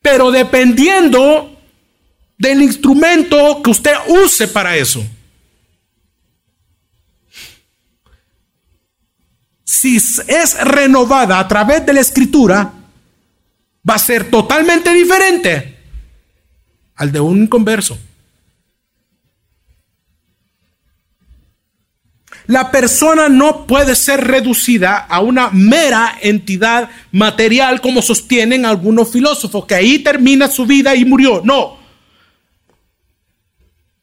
[0.01, 1.61] Pero dependiendo
[2.39, 5.07] del instrumento que usted use para eso.
[9.65, 12.73] Si es renovada a través de la escritura,
[13.88, 15.77] va a ser totalmente diferente
[16.97, 17.99] al de un converso.
[22.47, 29.65] La persona no puede ser reducida a una mera entidad material como sostienen algunos filósofos,
[29.67, 31.40] que ahí termina su vida y murió.
[31.44, 31.79] No.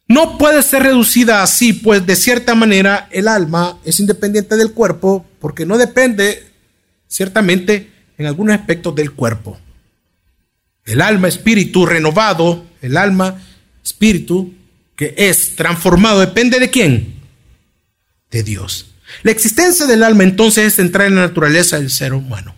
[0.07, 5.25] No puede ser reducida así, pues de cierta manera el alma es independiente del cuerpo
[5.39, 6.51] porque no depende
[7.07, 9.59] ciertamente en algunos aspectos del cuerpo.
[10.89, 13.39] El alma, espíritu renovado, el alma,
[13.83, 14.55] espíritu
[14.95, 17.13] que es transformado, depende de quién?
[18.31, 18.87] De Dios.
[19.21, 22.55] La existencia del alma entonces es central en la naturaleza del ser humano.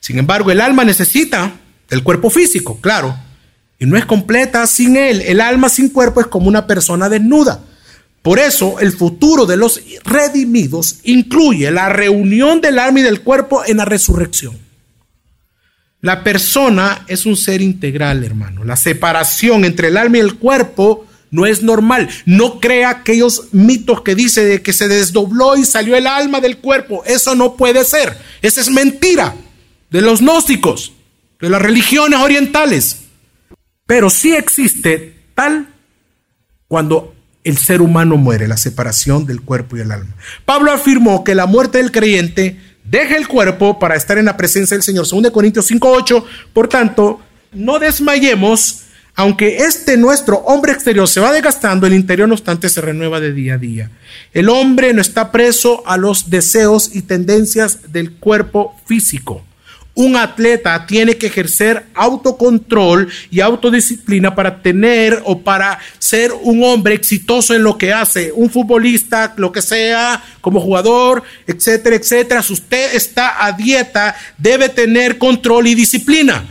[0.00, 1.52] Sin embargo, el alma necesita
[1.88, 3.16] del cuerpo físico, claro,
[3.78, 5.22] y no es completa sin él.
[5.22, 7.62] El alma sin cuerpo es como una persona desnuda.
[8.22, 13.62] Por eso, el futuro de los redimidos incluye la reunión del alma y del cuerpo
[13.64, 14.65] en la resurrección.
[16.00, 18.64] La persona es un ser integral, hermano.
[18.64, 22.08] La separación entre el alma y el cuerpo no es normal.
[22.24, 26.58] No crea aquellos mitos que dice de que se desdobló y salió el alma del
[26.58, 27.02] cuerpo.
[27.04, 28.16] Eso no puede ser.
[28.42, 29.34] Esa es mentira
[29.90, 30.92] de los gnósticos,
[31.40, 32.98] de las religiones orientales.
[33.86, 35.68] Pero sí existe tal
[36.68, 40.14] cuando el ser humano muere, la separación del cuerpo y el alma.
[40.44, 44.76] Pablo afirmó que la muerte del creyente deja el cuerpo para estar en la presencia
[44.76, 45.06] del Señor.
[45.06, 46.24] 2 Corintios 5:8.
[46.52, 47.20] Por tanto,
[47.52, 48.82] no desmayemos,
[49.14, 53.32] aunque este nuestro hombre exterior se va desgastando, el interior no obstante se renueva de
[53.32, 53.90] día a día.
[54.32, 59.44] El hombre no está preso a los deseos y tendencias del cuerpo físico
[59.96, 66.94] un atleta tiene que ejercer autocontrol y autodisciplina para tener o para ser un hombre
[66.94, 72.42] exitoso en lo que hace, un futbolista, lo que sea, como jugador, etcétera, etcétera.
[72.42, 76.44] Si usted está a dieta, debe tener control y disciplina.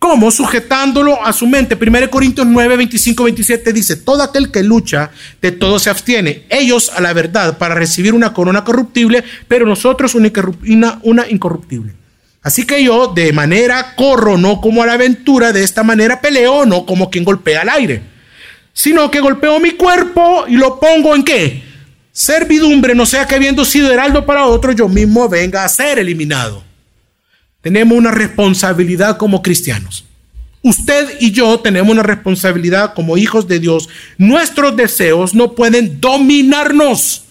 [0.00, 0.30] ¿Cómo?
[0.32, 1.78] Sujetándolo a su mente.
[1.80, 5.10] 1 Corintios 9, 25, 27 dice, todo aquel que lucha,
[5.40, 6.44] de todo se abstiene.
[6.50, 12.05] Ellos a la verdad para recibir una corona corruptible, pero nosotros una, una incorruptible.
[12.46, 16.64] Así que yo de manera corro, no como a la aventura, de esta manera peleo,
[16.64, 18.02] no como quien golpea al aire,
[18.72, 21.64] sino que golpeo mi cuerpo y lo pongo en qué?
[22.12, 26.62] Servidumbre, no sea que habiendo sido heraldo para otro, yo mismo venga a ser eliminado.
[27.62, 30.04] Tenemos una responsabilidad como cristianos.
[30.62, 33.88] Usted y yo tenemos una responsabilidad como hijos de Dios.
[34.18, 37.24] Nuestros deseos no pueden dominarnos.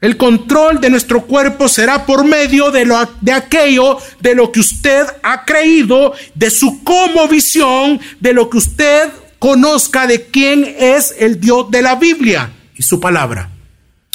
[0.00, 4.60] El control de nuestro cuerpo será por medio de, lo, de aquello de lo que
[4.60, 11.14] usted ha creído, de su como visión, de lo que usted conozca de quién es
[11.18, 13.50] el Dios de la Biblia y su palabra.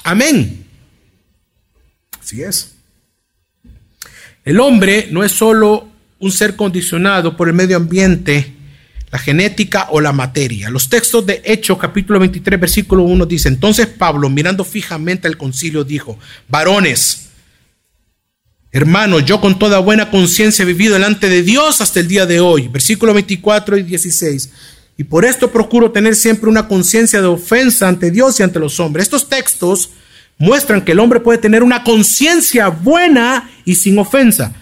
[0.04, 0.66] Amén.
[2.20, 2.76] Así es.
[4.44, 5.88] El hombre no es solo
[6.20, 8.55] un ser condicionado por el medio ambiente,
[9.16, 10.70] la genética o la materia.
[10.70, 15.86] Los textos de Hechos capítulo 23 versículo 1 dice, entonces Pablo mirando fijamente al concilio
[15.86, 17.30] dijo, varones,
[18.74, 22.42] hermanos, yo con toda buena conciencia he vivido delante de Dios hasta el día de
[22.42, 22.68] hoy.
[22.68, 24.50] Versículo 24 y 16.
[24.98, 28.82] Y por esto procuro tener siempre una conciencia de ofensa ante Dios y ante los
[28.82, 29.04] hombres.
[29.04, 29.92] Estos textos
[30.38, 34.54] muestran que el hombre puede tener una conciencia buena y sin ofensa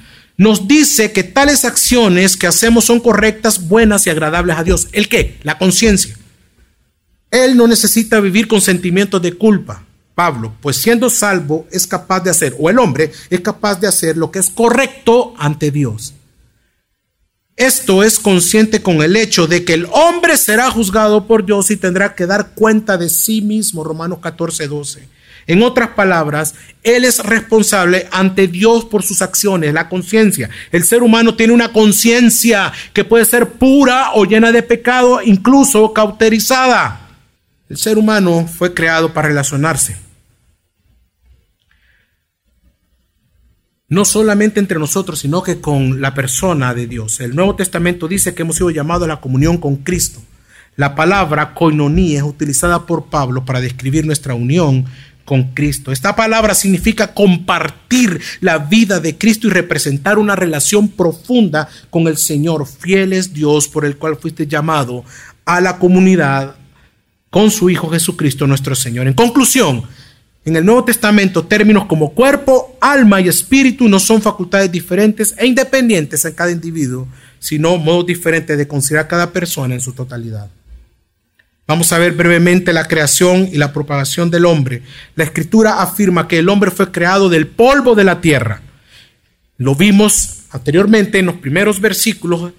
[0.43, 4.89] nos dice que tales acciones que hacemos son correctas, buenas y agradables a Dios.
[4.91, 5.39] ¿El qué?
[5.43, 6.17] La conciencia.
[7.31, 12.29] Él no necesita vivir con sentimientos de culpa, Pablo, pues siendo salvo es capaz de
[12.29, 16.13] hacer, o el hombre es capaz de hacer lo que es correcto ante Dios.
[17.55, 21.77] Esto es consciente con el hecho de que el hombre será juzgado por Dios y
[21.77, 25.07] tendrá que dar cuenta de sí mismo, Romanos 14, 12.
[25.47, 30.49] En otras palabras, Él es responsable ante Dios por sus acciones, la conciencia.
[30.71, 35.93] El ser humano tiene una conciencia que puede ser pura o llena de pecado, incluso
[35.93, 37.09] cauterizada.
[37.69, 39.97] El ser humano fue creado para relacionarse.
[43.89, 47.19] No solamente entre nosotros, sino que con la persona de Dios.
[47.19, 50.21] El Nuevo Testamento dice que hemos sido llamados a la comunión con Cristo.
[50.75, 54.85] La palabra koinonia es utilizada por Pablo para describir nuestra unión
[55.25, 55.91] con Cristo.
[55.91, 62.17] Esta palabra significa compartir la vida de Cristo y representar una relación profunda con el
[62.17, 62.67] Señor.
[62.67, 65.03] Fiel es Dios por el cual fuiste llamado
[65.45, 66.55] a la comunidad
[67.29, 69.07] con su Hijo Jesucristo nuestro Señor.
[69.07, 69.83] En conclusión,
[70.45, 75.47] en el Nuevo Testamento términos como cuerpo, alma y espíritu no son facultades diferentes e
[75.47, 77.07] independientes en cada individuo,
[77.39, 80.49] sino modos diferentes de considerar cada persona en su totalidad.
[81.65, 84.83] Vamos a ver brevemente la creación y la propagación del hombre.
[85.15, 88.61] La escritura afirma que el hombre fue creado del polvo de la tierra.
[89.57, 92.51] Lo vimos anteriormente en los primeros versículos,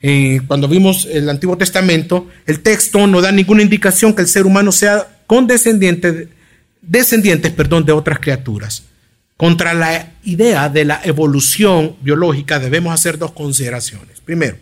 [0.00, 2.28] eh, cuando vimos el Antiguo Testamento.
[2.46, 6.28] El texto no da ninguna indicación que el ser humano sea condescendiente,
[6.80, 8.84] descendientes perdón, de otras criaturas.
[9.36, 14.20] Contra la idea de la evolución biológica debemos hacer dos consideraciones.
[14.20, 14.58] Primero,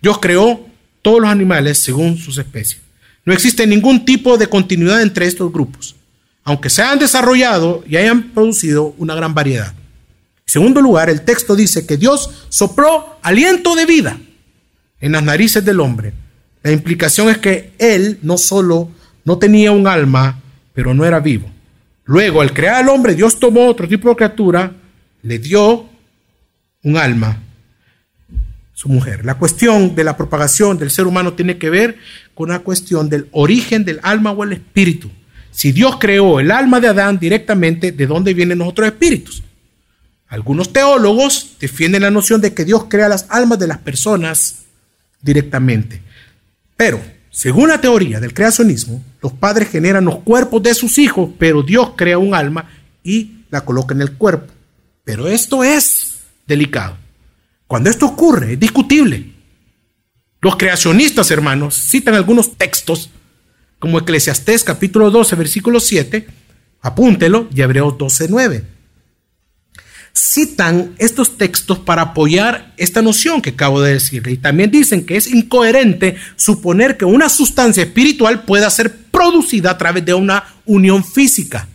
[0.00, 0.69] Dios creó
[1.02, 2.80] todos los animales según sus especies.
[3.24, 5.96] No existe ningún tipo de continuidad entre estos grupos,
[6.44, 9.72] aunque se han desarrollado y hayan producido una gran variedad.
[9.72, 14.18] En segundo lugar, el texto dice que Dios sopló aliento de vida
[15.00, 16.12] en las narices del hombre.
[16.62, 18.90] La implicación es que él no solo
[19.24, 20.40] no tenía un alma,
[20.74, 21.48] pero no era vivo.
[22.04, 24.72] Luego, al crear al hombre, Dios tomó otro tipo de criatura,
[25.22, 25.88] le dio
[26.82, 27.40] un alma
[28.80, 29.26] su mujer.
[29.26, 31.98] La cuestión de la propagación del ser humano tiene que ver
[32.34, 35.10] con la cuestión del origen del alma o el espíritu.
[35.50, 39.42] Si Dios creó el alma de Adán directamente, ¿de dónde vienen los otros espíritus?
[40.28, 44.60] Algunos teólogos defienden la noción de que Dios crea las almas de las personas
[45.20, 46.00] directamente.
[46.74, 51.62] Pero, según la teoría del creacionismo, los padres generan los cuerpos de sus hijos, pero
[51.62, 52.70] Dios crea un alma
[53.04, 54.50] y la coloca en el cuerpo.
[55.04, 56.96] Pero esto es delicado.
[57.70, 59.30] Cuando esto ocurre, es discutible.
[60.40, 63.10] Los creacionistas, hermanos, citan algunos textos,
[63.78, 66.26] como Eclesiastés capítulo 12, versículo 7,
[66.80, 68.64] apúntelo, y Hebreos 12, 9
[70.12, 74.26] citan estos textos para apoyar esta noción que acabo de decir.
[74.26, 79.78] Y también dicen que es incoherente suponer que una sustancia espiritual pueda ser producida a
[79.78, 81.68] través de una unión física.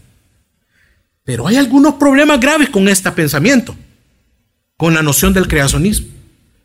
[1.24, 3.74] Pero hay algunos problemas graves con este pensamiento,
[4.78, 6.08] con la noción del creacionismo.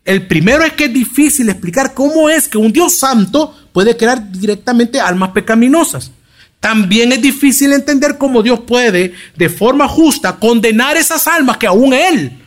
[0.04, 4.30] El primero es que es difícil explicar cómo es que un Dios santo puede crear
[4.32, 6.10] directamente almas pecaminosas.
[6.58, 11.94] También es difícil entender cómo Dios puede, de forma justa, condenar esas almas que aún
[11.94, 12.38] Él,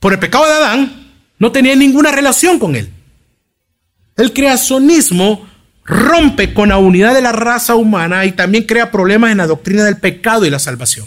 [0.00, 2.90] por el pecado de Adán, no tenía ninguna relación con Él.
[4.16, 5.46] El creacionismo
[5.84, 9.84] rompe con la unidad de la raza humana y también crea problemas en la doctrina
[9.84, 11.06] del pecado y la salvación.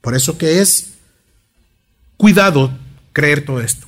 [0.00, 0.94] Por eso que es
[2.20, 2.70] cuidado
[3.14, 3.86] creer todo esto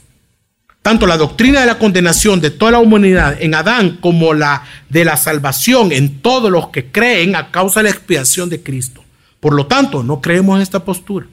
[0.82, 5.04] tanto la doctrina de la condenación de toda la humanidad en Adán como la de
[5.04, 9.04] la salvación en todos los que creen a causa de la expiación de Cristo.
[9.38, 11.26] Por lo tanto, no creemos en esta postura.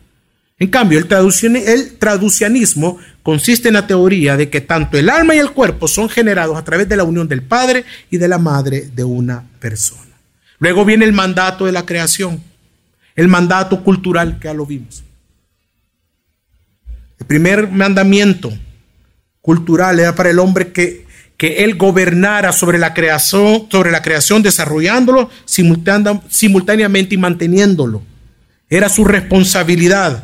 [0.60, 5.52] En cambio, el, traducianismo consiste en la teoría de que tanto el alma y el
[5.52, 9.04] cuerpo son generados a través de la unión del padre y de la madre de
[9.04, 10.12] una persona.
[10.60, 12.44] Luego viene el mandato de la creación,
[13.16, 15.04] el mandato cultural que ya lo vimos.
[17.20, 18.52] El primer mandamiento
[19.42, 21.06] cultural, era para el hombre que,
[21.38, 28.04] que él gobernara sobre la creación, sobre la creación, desarrollándolo simultáneamente y manteniéndolo.
[28.70, 30.24] Era su responsabilidad.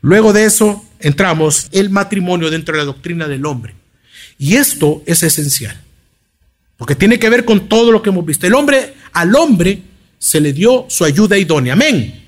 [0.00, 3.74] Luego de eso entramos el matrimonio dentro de la doctrina del hombre.
[4.38, 5.80] Y esto es esencial,
[6.76, 8.46] porque tiene que ver con todo lo que hemos visto.
[8.46, 9.82] El hombre, al hombre
[10.18, 12.22] se le dio su ayuda idónea, amén.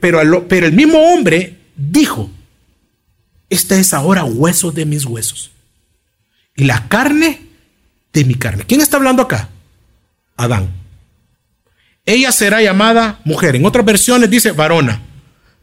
[0.00, 2.30] Pero, pero el mismo hombre dijo,
[3.48, 5.52] esta es ahora hueso de mis huesos
[6.54, 7.40] y la carne
[8.12, 8.64] de mi carne.
[8.66, 9.48] ¿Quién está hablando acá?
[10.36, 10.68] Adán.
[12.04, 13.56] Ella será llamada mujer.
[13.56, 15.00] En otras versiones dice varona.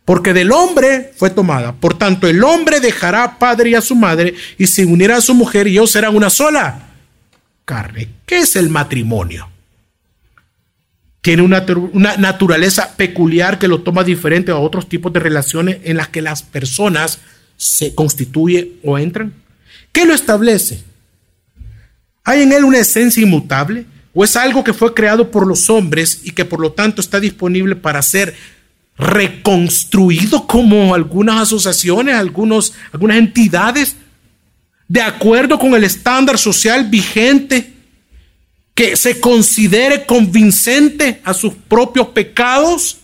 [0.06, 1.74] Porque del hombre fue tomada.
[1.74, 5.22] Por tanto, el hombre dejará a padre y a su madre y se unirá a
[5.22, 6.90] su mujer y ellos serán una sola
[7.66, 8.10] carne.
[8.26, 9.50] ¿Qué es el matrimonio?
[11.26, 15.98] Tiene una, una, naturaleza peculiar que lo toma diferente a otros tipos de relaciones en
[15.98, 17.18] las que las personas
[17.58, 19.34] se constituye o entran?
[19.92, 20.84] ¿Qué lo establece?
[22.24, 23.88] ¿Hay en él una esencia inmutable?
[24.14, 27.20] ¿O es algo que fue creado por los hombres y que por lo tanto está
[27.20, 28.36] disponible para ser
[28.96, 33.96] reconstruido como algunas asociaciones, algunos, algunas entidades,
[34.88, 37.74] de acuerdo con el estándar social vigente,
[38.76, 42.98] que se considere convincente a sus propios pecados?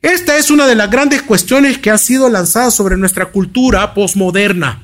[0.00, 4.82] Esta es una de las grandes cuestiones que ha sido lanzada sobre nuestra cultura posmoderna.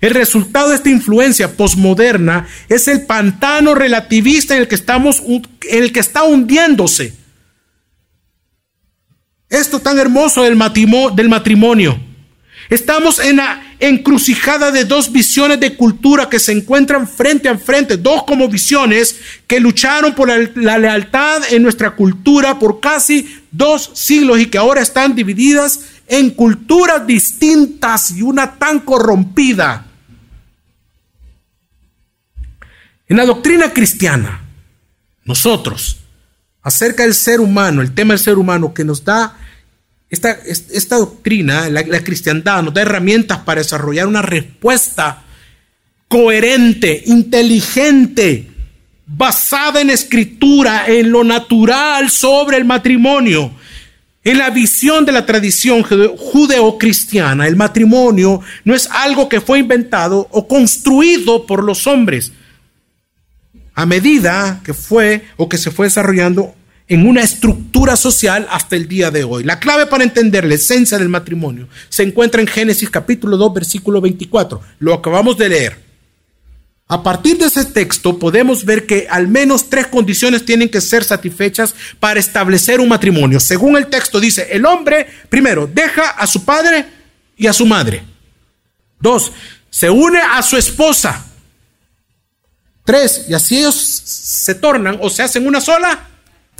[0.00, 5.84] El resultado de esta influencia posmoderna es el pantano relativista en el que estamos en
[5.84, 7.14] el que está hundiéndose.
[9.48, 11.98] Esto tan hermoso del matrimonio.
[12.68, 17.96] Estamos en la encrucijada de dos visiones de cultura que se encuentran frente a frente,
[17.96, 19.16] dos como visiones
[19.46, 24.58] que lucharon por la, la, lealtad en nuestra cultura por casi dos siglos y que
[24.58, 29.86] ahora están divididas en culturas distintas y una tan corrompida.
[33.08, 34.42] En la doctrina cristiana,
[35.24, 35.98] nosotros,
[36.62, 39.36] acerca del ser humano, el tema del ser humano que nos da
[40.10, 45.24] esta, doctrina, la, la cristiandad, nos da herramientas para desarrollar una respuesta
[46.08, 48.48] coherente, inteligente,
[49.06, 53.52] basada en escritura, en lo natural sobre el matrimonio.
[54.22, 60.26] En la visión de la tradición judeocristiana, el matrimonio no es algo que fue inventado
[60.32, 62.32] o construido por los hombres.
[63.74, 66.56] A medida que fue o que se fue desarrollando
[66.88, 69.44] en una estructura social hasta el día de hoy.
[69.44, 74.00] La clave para entender la esencia del matrimonio se encuentra en Génesis capítulo 2, versículo
[74.00, 74.60] 24.
[74.78, 75.86] Lo acabamos de leer.
[76.88, 81.02] A partir de ese texto podemos ver que al menos tres condiciones tienen que ser
[81.02, 83.40] satisfechas para establecer un matrimonio.
[83.40, 86.86] Según el texto dice, el hombre, primero, deja a su padre
[87.36, 88.04] y a su madre.
[89.00, 89.32] Dos,
[89.68, 91.26] se une a su esposa.
[92.84, 96.08] Tres, y así ellos se tornan o se hacen una sola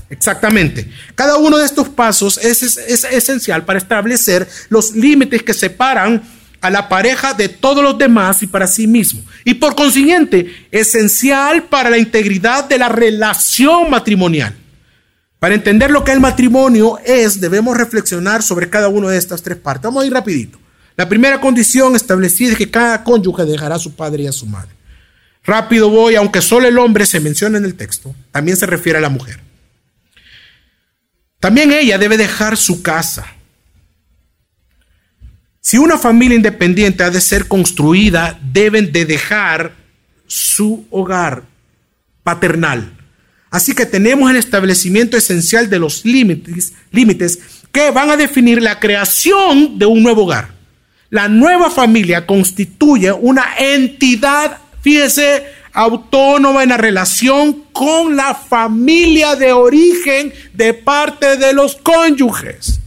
[0.08, 0.88] Exactamente.
[1.14, 6.22] Cada uno de estos pasos es, es, esencial para establecer los límites que separan
[6.60, 9.22] a la pareja de todos los demás y para sí mismo.
[9.44, 14.54] Y por consiguiente, esencial para la integridad de la relación matrimonial.
[15.38, 19.58] Para entender lo que el matrimonio es, debemos reflexionar sobre cada una de estas tres
[19.58, 19.82] partes.
[19.84, 20.58] Vamos a ir rapidito.
[20.96, 24.46] La primera condición establecida es que cada cónyuge dejará a su padre y a su
[24.46, 24.70] madre.
[25.44, 29.02] Rápido voy, aunque solo el hombre se menciona en el texto, también se refiere a
[29.02, 29.45] la mujer.
[31.40, 33.26] También ella debe dejar su casa.
[35.60, 39.74] Si una familia independiente ha de ser construida, deben de dejar
[40.26, 41.42] su hogar
[42.22, 42.96] paternal.
[43.50, 47.38] Así que tenemos el establecimiento esencial de los límites, límites
[47.72, 50.50] que van a definir la creación de un nuevo hogar.
[51.10, 55.46] La nueva familia constituye una entidad, fíjese,
[55.76, 62.80] autónoma en la relación con la familia de origen de parte de los cónyuges.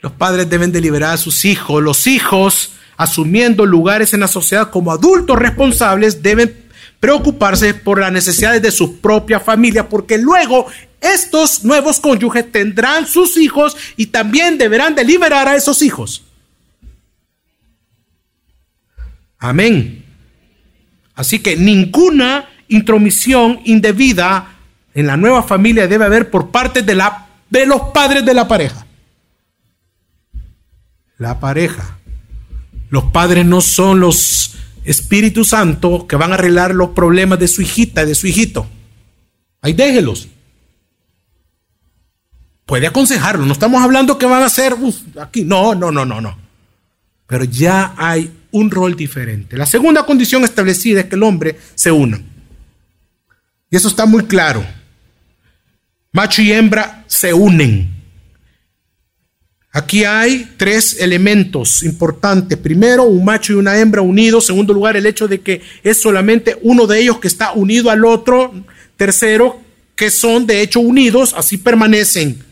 [0.00, 1.80] Los padres deben deliberar a sus hijos.
[1.80, 6.66] Los hijos, asumiendo lugares en la sociedad como adultos responsables, deben
[6.98, 10.66] preocuparse por las necesidades de su propia familia, porque luego
[11.00, 16.24] estos nuevos cónyuges tendrán sus hijos y también deberán deliberar a esos hijos.
[19.38, 20.07] Amén.
[21.18, 24.54] Así que ninguna intromisión indebida
[24.94, 28.86] en la nueva familia debe haber por parte de, los padres de la pareja.
[31.16, 31.98] La pareja.
[32.88, 34.54] Los padres no son los
[34.84, 38.68] Espíritus Santo que van a arreglar los problemas de su hijita, de su hijito.
[39.60, 40.28] Ahí déjelos.
[42.64, 43.44] Puede aconsejarlo.
[43.44, 44.76] No estamos hablando que van a hacer
[45.20, 45.42] aquí.
[45.42, 46.38] No, no, no, no, no.
[47.26, 49.56] Pero ya hay un rol diferente.
[49.56, 52.20] La segunda condición establecida es que el hombre se una.
[53.70, 54.64] Y eso está muy claro.
[56.12, 57.98] Macho y hembra se unen.
[59.70, 62.56] Aquí hay tres elementos importantes.
[62.58, 64.46] Primero, un macho y una hembra unidos.
[64.46, 68.04] Segundo lugar, el hecho de que es solamente uno de ellos que está unido al
[68.04, 68.52] otro.
[68.96, 69.60] Tercero,
[69.94, 72.47] que son de hecho unidos, así permanecen.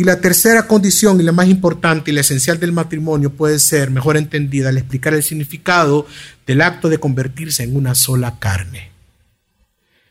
[0.00, 3.90] Y la tercera condición y la más importante y la esencial del matrimonio puede ser
[3.90, 6.06] mejor entendida al explicar el significado
[6.46, 8.92] del acto de convertirse en una sola carne.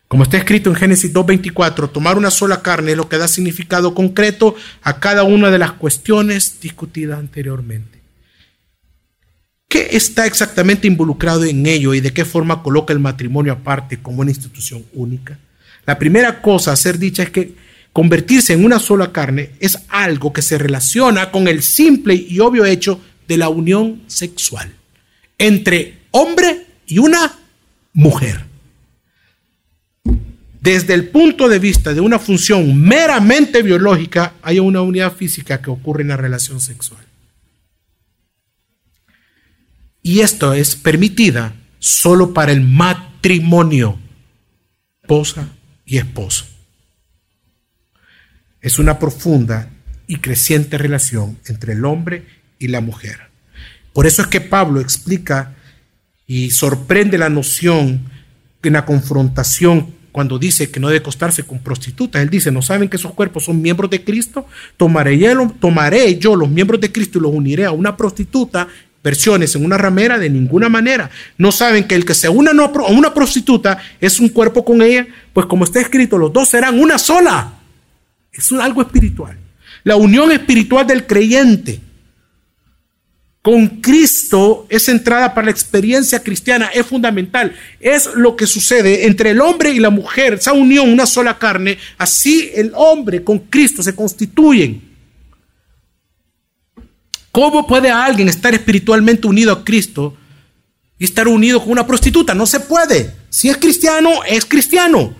[0.07, 3.95] Como está escrito en Génesis 2.24, tomar una sola carne es lo que da significado
[3.95, 7.99] concreto a cada una de las cuestiones discutidas anteriormente.
[9.67, 14.21] ¿Qué está exactamente involucrado en ello y de qué forma coloca el matrimonio aparte como
[14.21, 15.39] una institución única?
[15.87, 17.68] La primera cosa a ser dicha es que
[17.99, 22.63] convertirse en una sola carne es algo que se relaciona con el simple y obvio
[22.63, 24.71] hecho de la unión sexual
[25.37, 27.37] entre hombre y una
[27.91, 28.45] mujer.
[30.61, 35.69] Desde el punto de vista de una función meramente biológica, hay una unidad física que
[35.69, 37.03] ocurre en la relación sexual.
[40.01, 43.99] Y esto es permitida solo para el matrimonio,
[45.01, 45.49] esposa
[45.85, 46.48] y esposo
[48.61, 49.69] es una profunda
[50.07, 52.25] y creciente relación entre el hombre
[52.57, 53.29] y la mujer.
[53.93, 55.55] Por eso es que Pablo explica
[56.27, 58.01] y sorprende la noción
[58.63, 62.21] en la confrontación cuando dice que no debe acostarse con prostitutas.
[62.21, 64.47] Él dice, ¿no saben que esos cuerpos son miembros de Cristo?
[64.77, 68.67] Tomaré yo, tomaré yo los miembros de Cristo y los uniré a una prostituta
[69.03, 71.09] versiones en una ramera de ninguna manera.
[71.37, 75.07] No saben que el que se una a una prostituta es un cuerpo con ella,
[75.33, 77.58] pues como está escrito, los dos serán una sola.
[78.31, 79.37] Es algo espiritual.
[79.83, 81.81] La unión espiritual del creyente
[83.41, 87.55] con Cristo es entrada para la experiencia cristiana, es fundamental.
[87.79, 91.77] Es lo que sucede entre el hombre y la mujer, esa unión, una sola carne.
[91.97, 94.89] Así el hombre con Cristo se constituyen.
[97.31, 100.17] ¿Cómo puede alguien estar espiritualmente unido a Cristo
[100.97, 102.33] y estar unido con una prostituta?
[102.33, 103.15] No se puede.
[103.29, 105.15] Si es cristiano, es cristiano.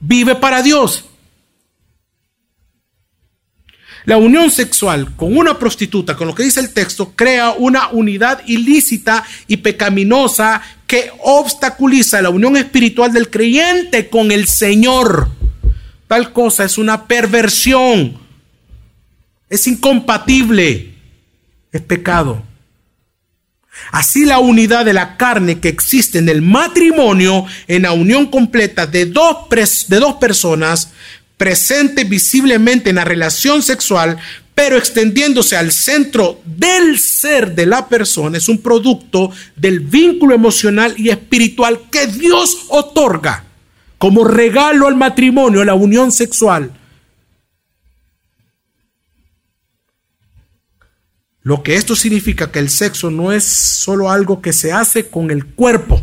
[0.00, 1.09] Vive para Dios.
[4.04, 8.42] La unión sexual con una prostituta, con lo que dice el texto, crea una unidad
[8.46, 15.28] ilícita y pecaminosa que obstaculiza la unión espiritual del creyente con el Señor.
[16.08, 18.18] Tal cosa es una perversión,
[19.48, 20.94] es incompatible,
[21.70, 22.42] es pecado.
[23.92, 28.86] Así la unidad de la carne que existe en el matrimonio, en la unión completa
[28.86, 29.48] de dos,
[29.88, 30.92] de dos personas,
[31.40, 34.18] presente visiblemente en la relación sexual,
[34.54, 40.92] pero extendiéndose al centro del ser de la persona, es un producto del vínculo emocional
[40.98, 43.44] y espiritual que Dios otorga
[43.96, 46.72] como regalo al matrimonio, a la unión sexual.
[51.40, 55.30] Lo que esto significa que el sexo no es solo algo que se hace con
[55.30, 56.02] el cuerpo,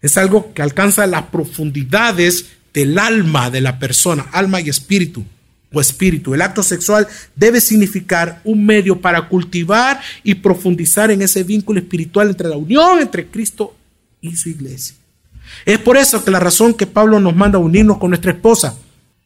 [0.00, 5.24] es algo que alcanza las profundidades del alma de la persona, alma y espíritu
[5.72, 6.34] o espíritu.
[6.34, 12.28] El acto sexual debe significar un medio para cultivar y profundizar en ese vínculo espiritual
[12.28, 13.74] entre la unión entre Cristo
[14.20, 14.96] y su iglesia.
[15.64, 18.76] Es por eso que la razón que Pablo nos manda a unirnos con nuestra esposa.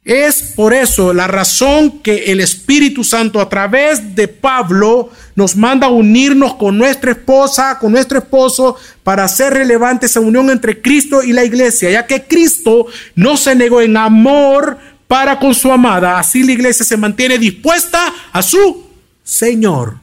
[0.09, 5.89] Es por eso la razón que el Espíritu Santo a través de Pablo nos manda
[5.89, 11.23] a unirnos con nuestra esposa, con nuestro esposo, para hacer relevante esa unión entre Cristo
[11.23, 12.87] y la iglesia, ya que Cristo
[13.17, 18.11] no se negó en amor para con su amada, así la iglesia se mantiene dispuesta
[18.33, 18.87] a su
[19.23, 19.99] Señor.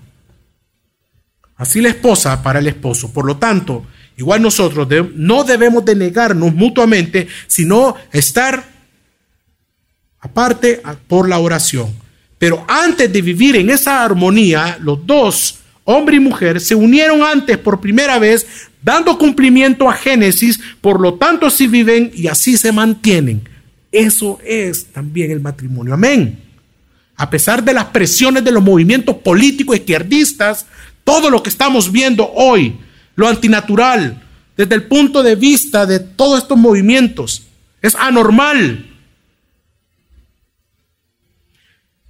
[1.57, 3.11] Así la esposa para el esposo.
[3.11, 3.87] Por lo tanto,
[4.17, 8.74] igual nosotros no debemos de negarnos mutuamente, sino estar
[10.25, 11.93] aparte por la oración.
[12.37, 17.57] Pero antes de vivir en esa armonía, los dos, hombre y mujer, se unieron antes
[17.59, 18.45] por primera vez,
[18.81, 23.47] dando cumplimiento a Génesis, por lo tanto así viven y así se mantienen.
[23.91, 25.93] Eso es también el matrimonio.
[25.93, 26.39] Amén.
[27.15, 30.65] A pesar de las presiones de los movimientos políticos izquierdistas,
[31.03, 32.75] todo lo que estamos viendo hoy,
[33.15, 34.21] lo antinatural,
[34.57, 37.43] desde el punto de vista de todos estos movimientos,
[37.81, 38.94] es anormal.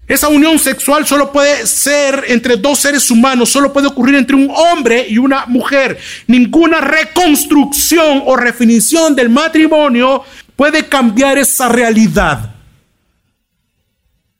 [0.07, 4.51] Esa unión sexual solo puede ser entre dos seres humanos, solo puede ocurrir entre un
[4.55, 5.97] hombre y una mujer.
[6.27, 10.23] Ninguna reconstrucción o definición del matrimonio
[10.55, 12.53] puede cambiar esa realidad.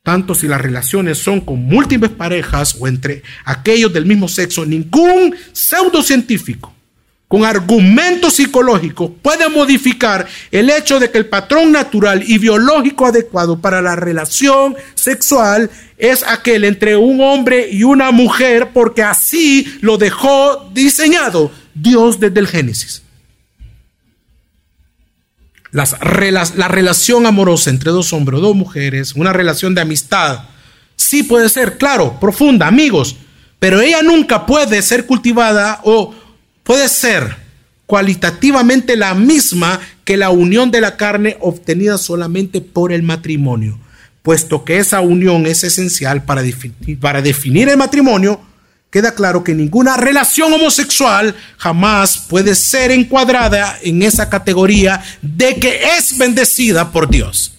[0.04, 5.34] Tanto si las relaciones son con múltiples parejas o entre aquellos del mismo sexo, ningún
[5.52, 6.75] pseudocientífico
[7.28, 13.60] con argumentos psicológicos puede modificar el hecho de que el patrón natural y biológico adecuado
[13.60, 19.98] para la relación sexual es aquel entre un hombre y una mujer, porque así lo
[19.98, 23.02] dejó diseñado Dios desde el Génesis.
[25.72, 30.44] La relación amorosa entre dos hombres o dos mujeres, una relación de amistad,
[30.94, 33.16] sí puede ser, claro, profunda, amigos,
[33.58, 36.14] pero ella nunca puede ser cultivada o
[36.66, 37.36] puede ser
[37.86, 43.78] cualitativamente la misma que la unión de la carne obtenida solamente por el matrimonio,
[44.22, 48.40] puesto que esa unión es esencial para definir, para definir el matrimonio
[48.90, 55.80] queda claro que ninguna relación homosexual jamás puede ser encuadrada en esa categoría de que
[55.98, 57.52] es bendecida por Dios.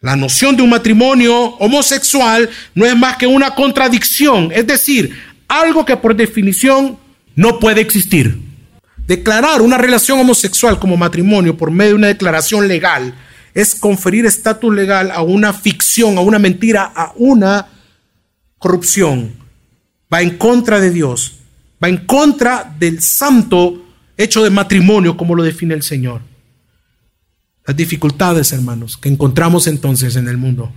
[0.00, 5.16] La noción de un matrimonio homosexual no es más que una contradicción, es decir,
[5.48, 6.98] algo que por definición
[7.36, 8.42] no puede existir.
[9.06, 13.14] Declarar una relación homosexual como matrimonio por medio de una declaración legal
[13.54, 17.68] es conferir estatus legal a una ficción, a una mentira, a una
[18.58, 19.46] corrupción
[20.12, 21.38] va en contra de Dios,
[21.82, 23.84] va en contra del santo
[24.16, 26.22] hecho de matrimonio como lo define el Señor.
[27.66, 30.72] Las dificultades, hermanos, que encontramos entonces en el mundo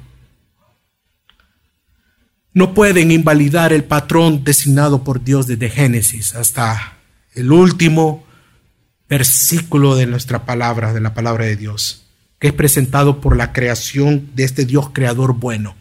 [2.54, 6.98] no pueden invalidar el patrón designado por Dios desde Génesis hasta
[7.34, 8.26] el último
[9.08, 12.06] versículo de nuestra palabra, de la palabra de Dios,
[12.40, 15.76] que es presentado por la creación de este Dios creador bueno.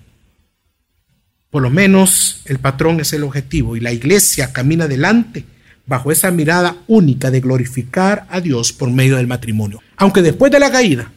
[1.50, 5.44] Por lo menos el patrón es el objetivo y la iglesia camina adelante
[5.86, 9.80] bajo esa mirada única de glorificar a Dios por medio del matrimonio.
[9.96, 11.10] Aunque después de la caída,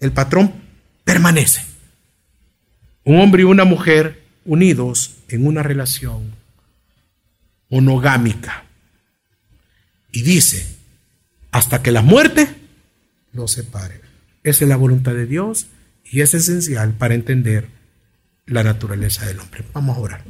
[0.00, 0.52] el patrón
[1.04, 1.62] permanece.
[3.04, 6.32] Un hombre y una mujer unidos en una relación
[7.68, 8.64] monogámica.
[10.12, 10.66] Y dice,
[11.50, 12.48] hasta que la muerte
[13.32, 14.00] los separe.
[14.42, 15.66] Esa es la voluntad de Dios
[16.04, 17.68] y es esencial para entender
[18.46, 19.64] la naturaleza del hombre.
[19.72, 20.24] Vamos a orar.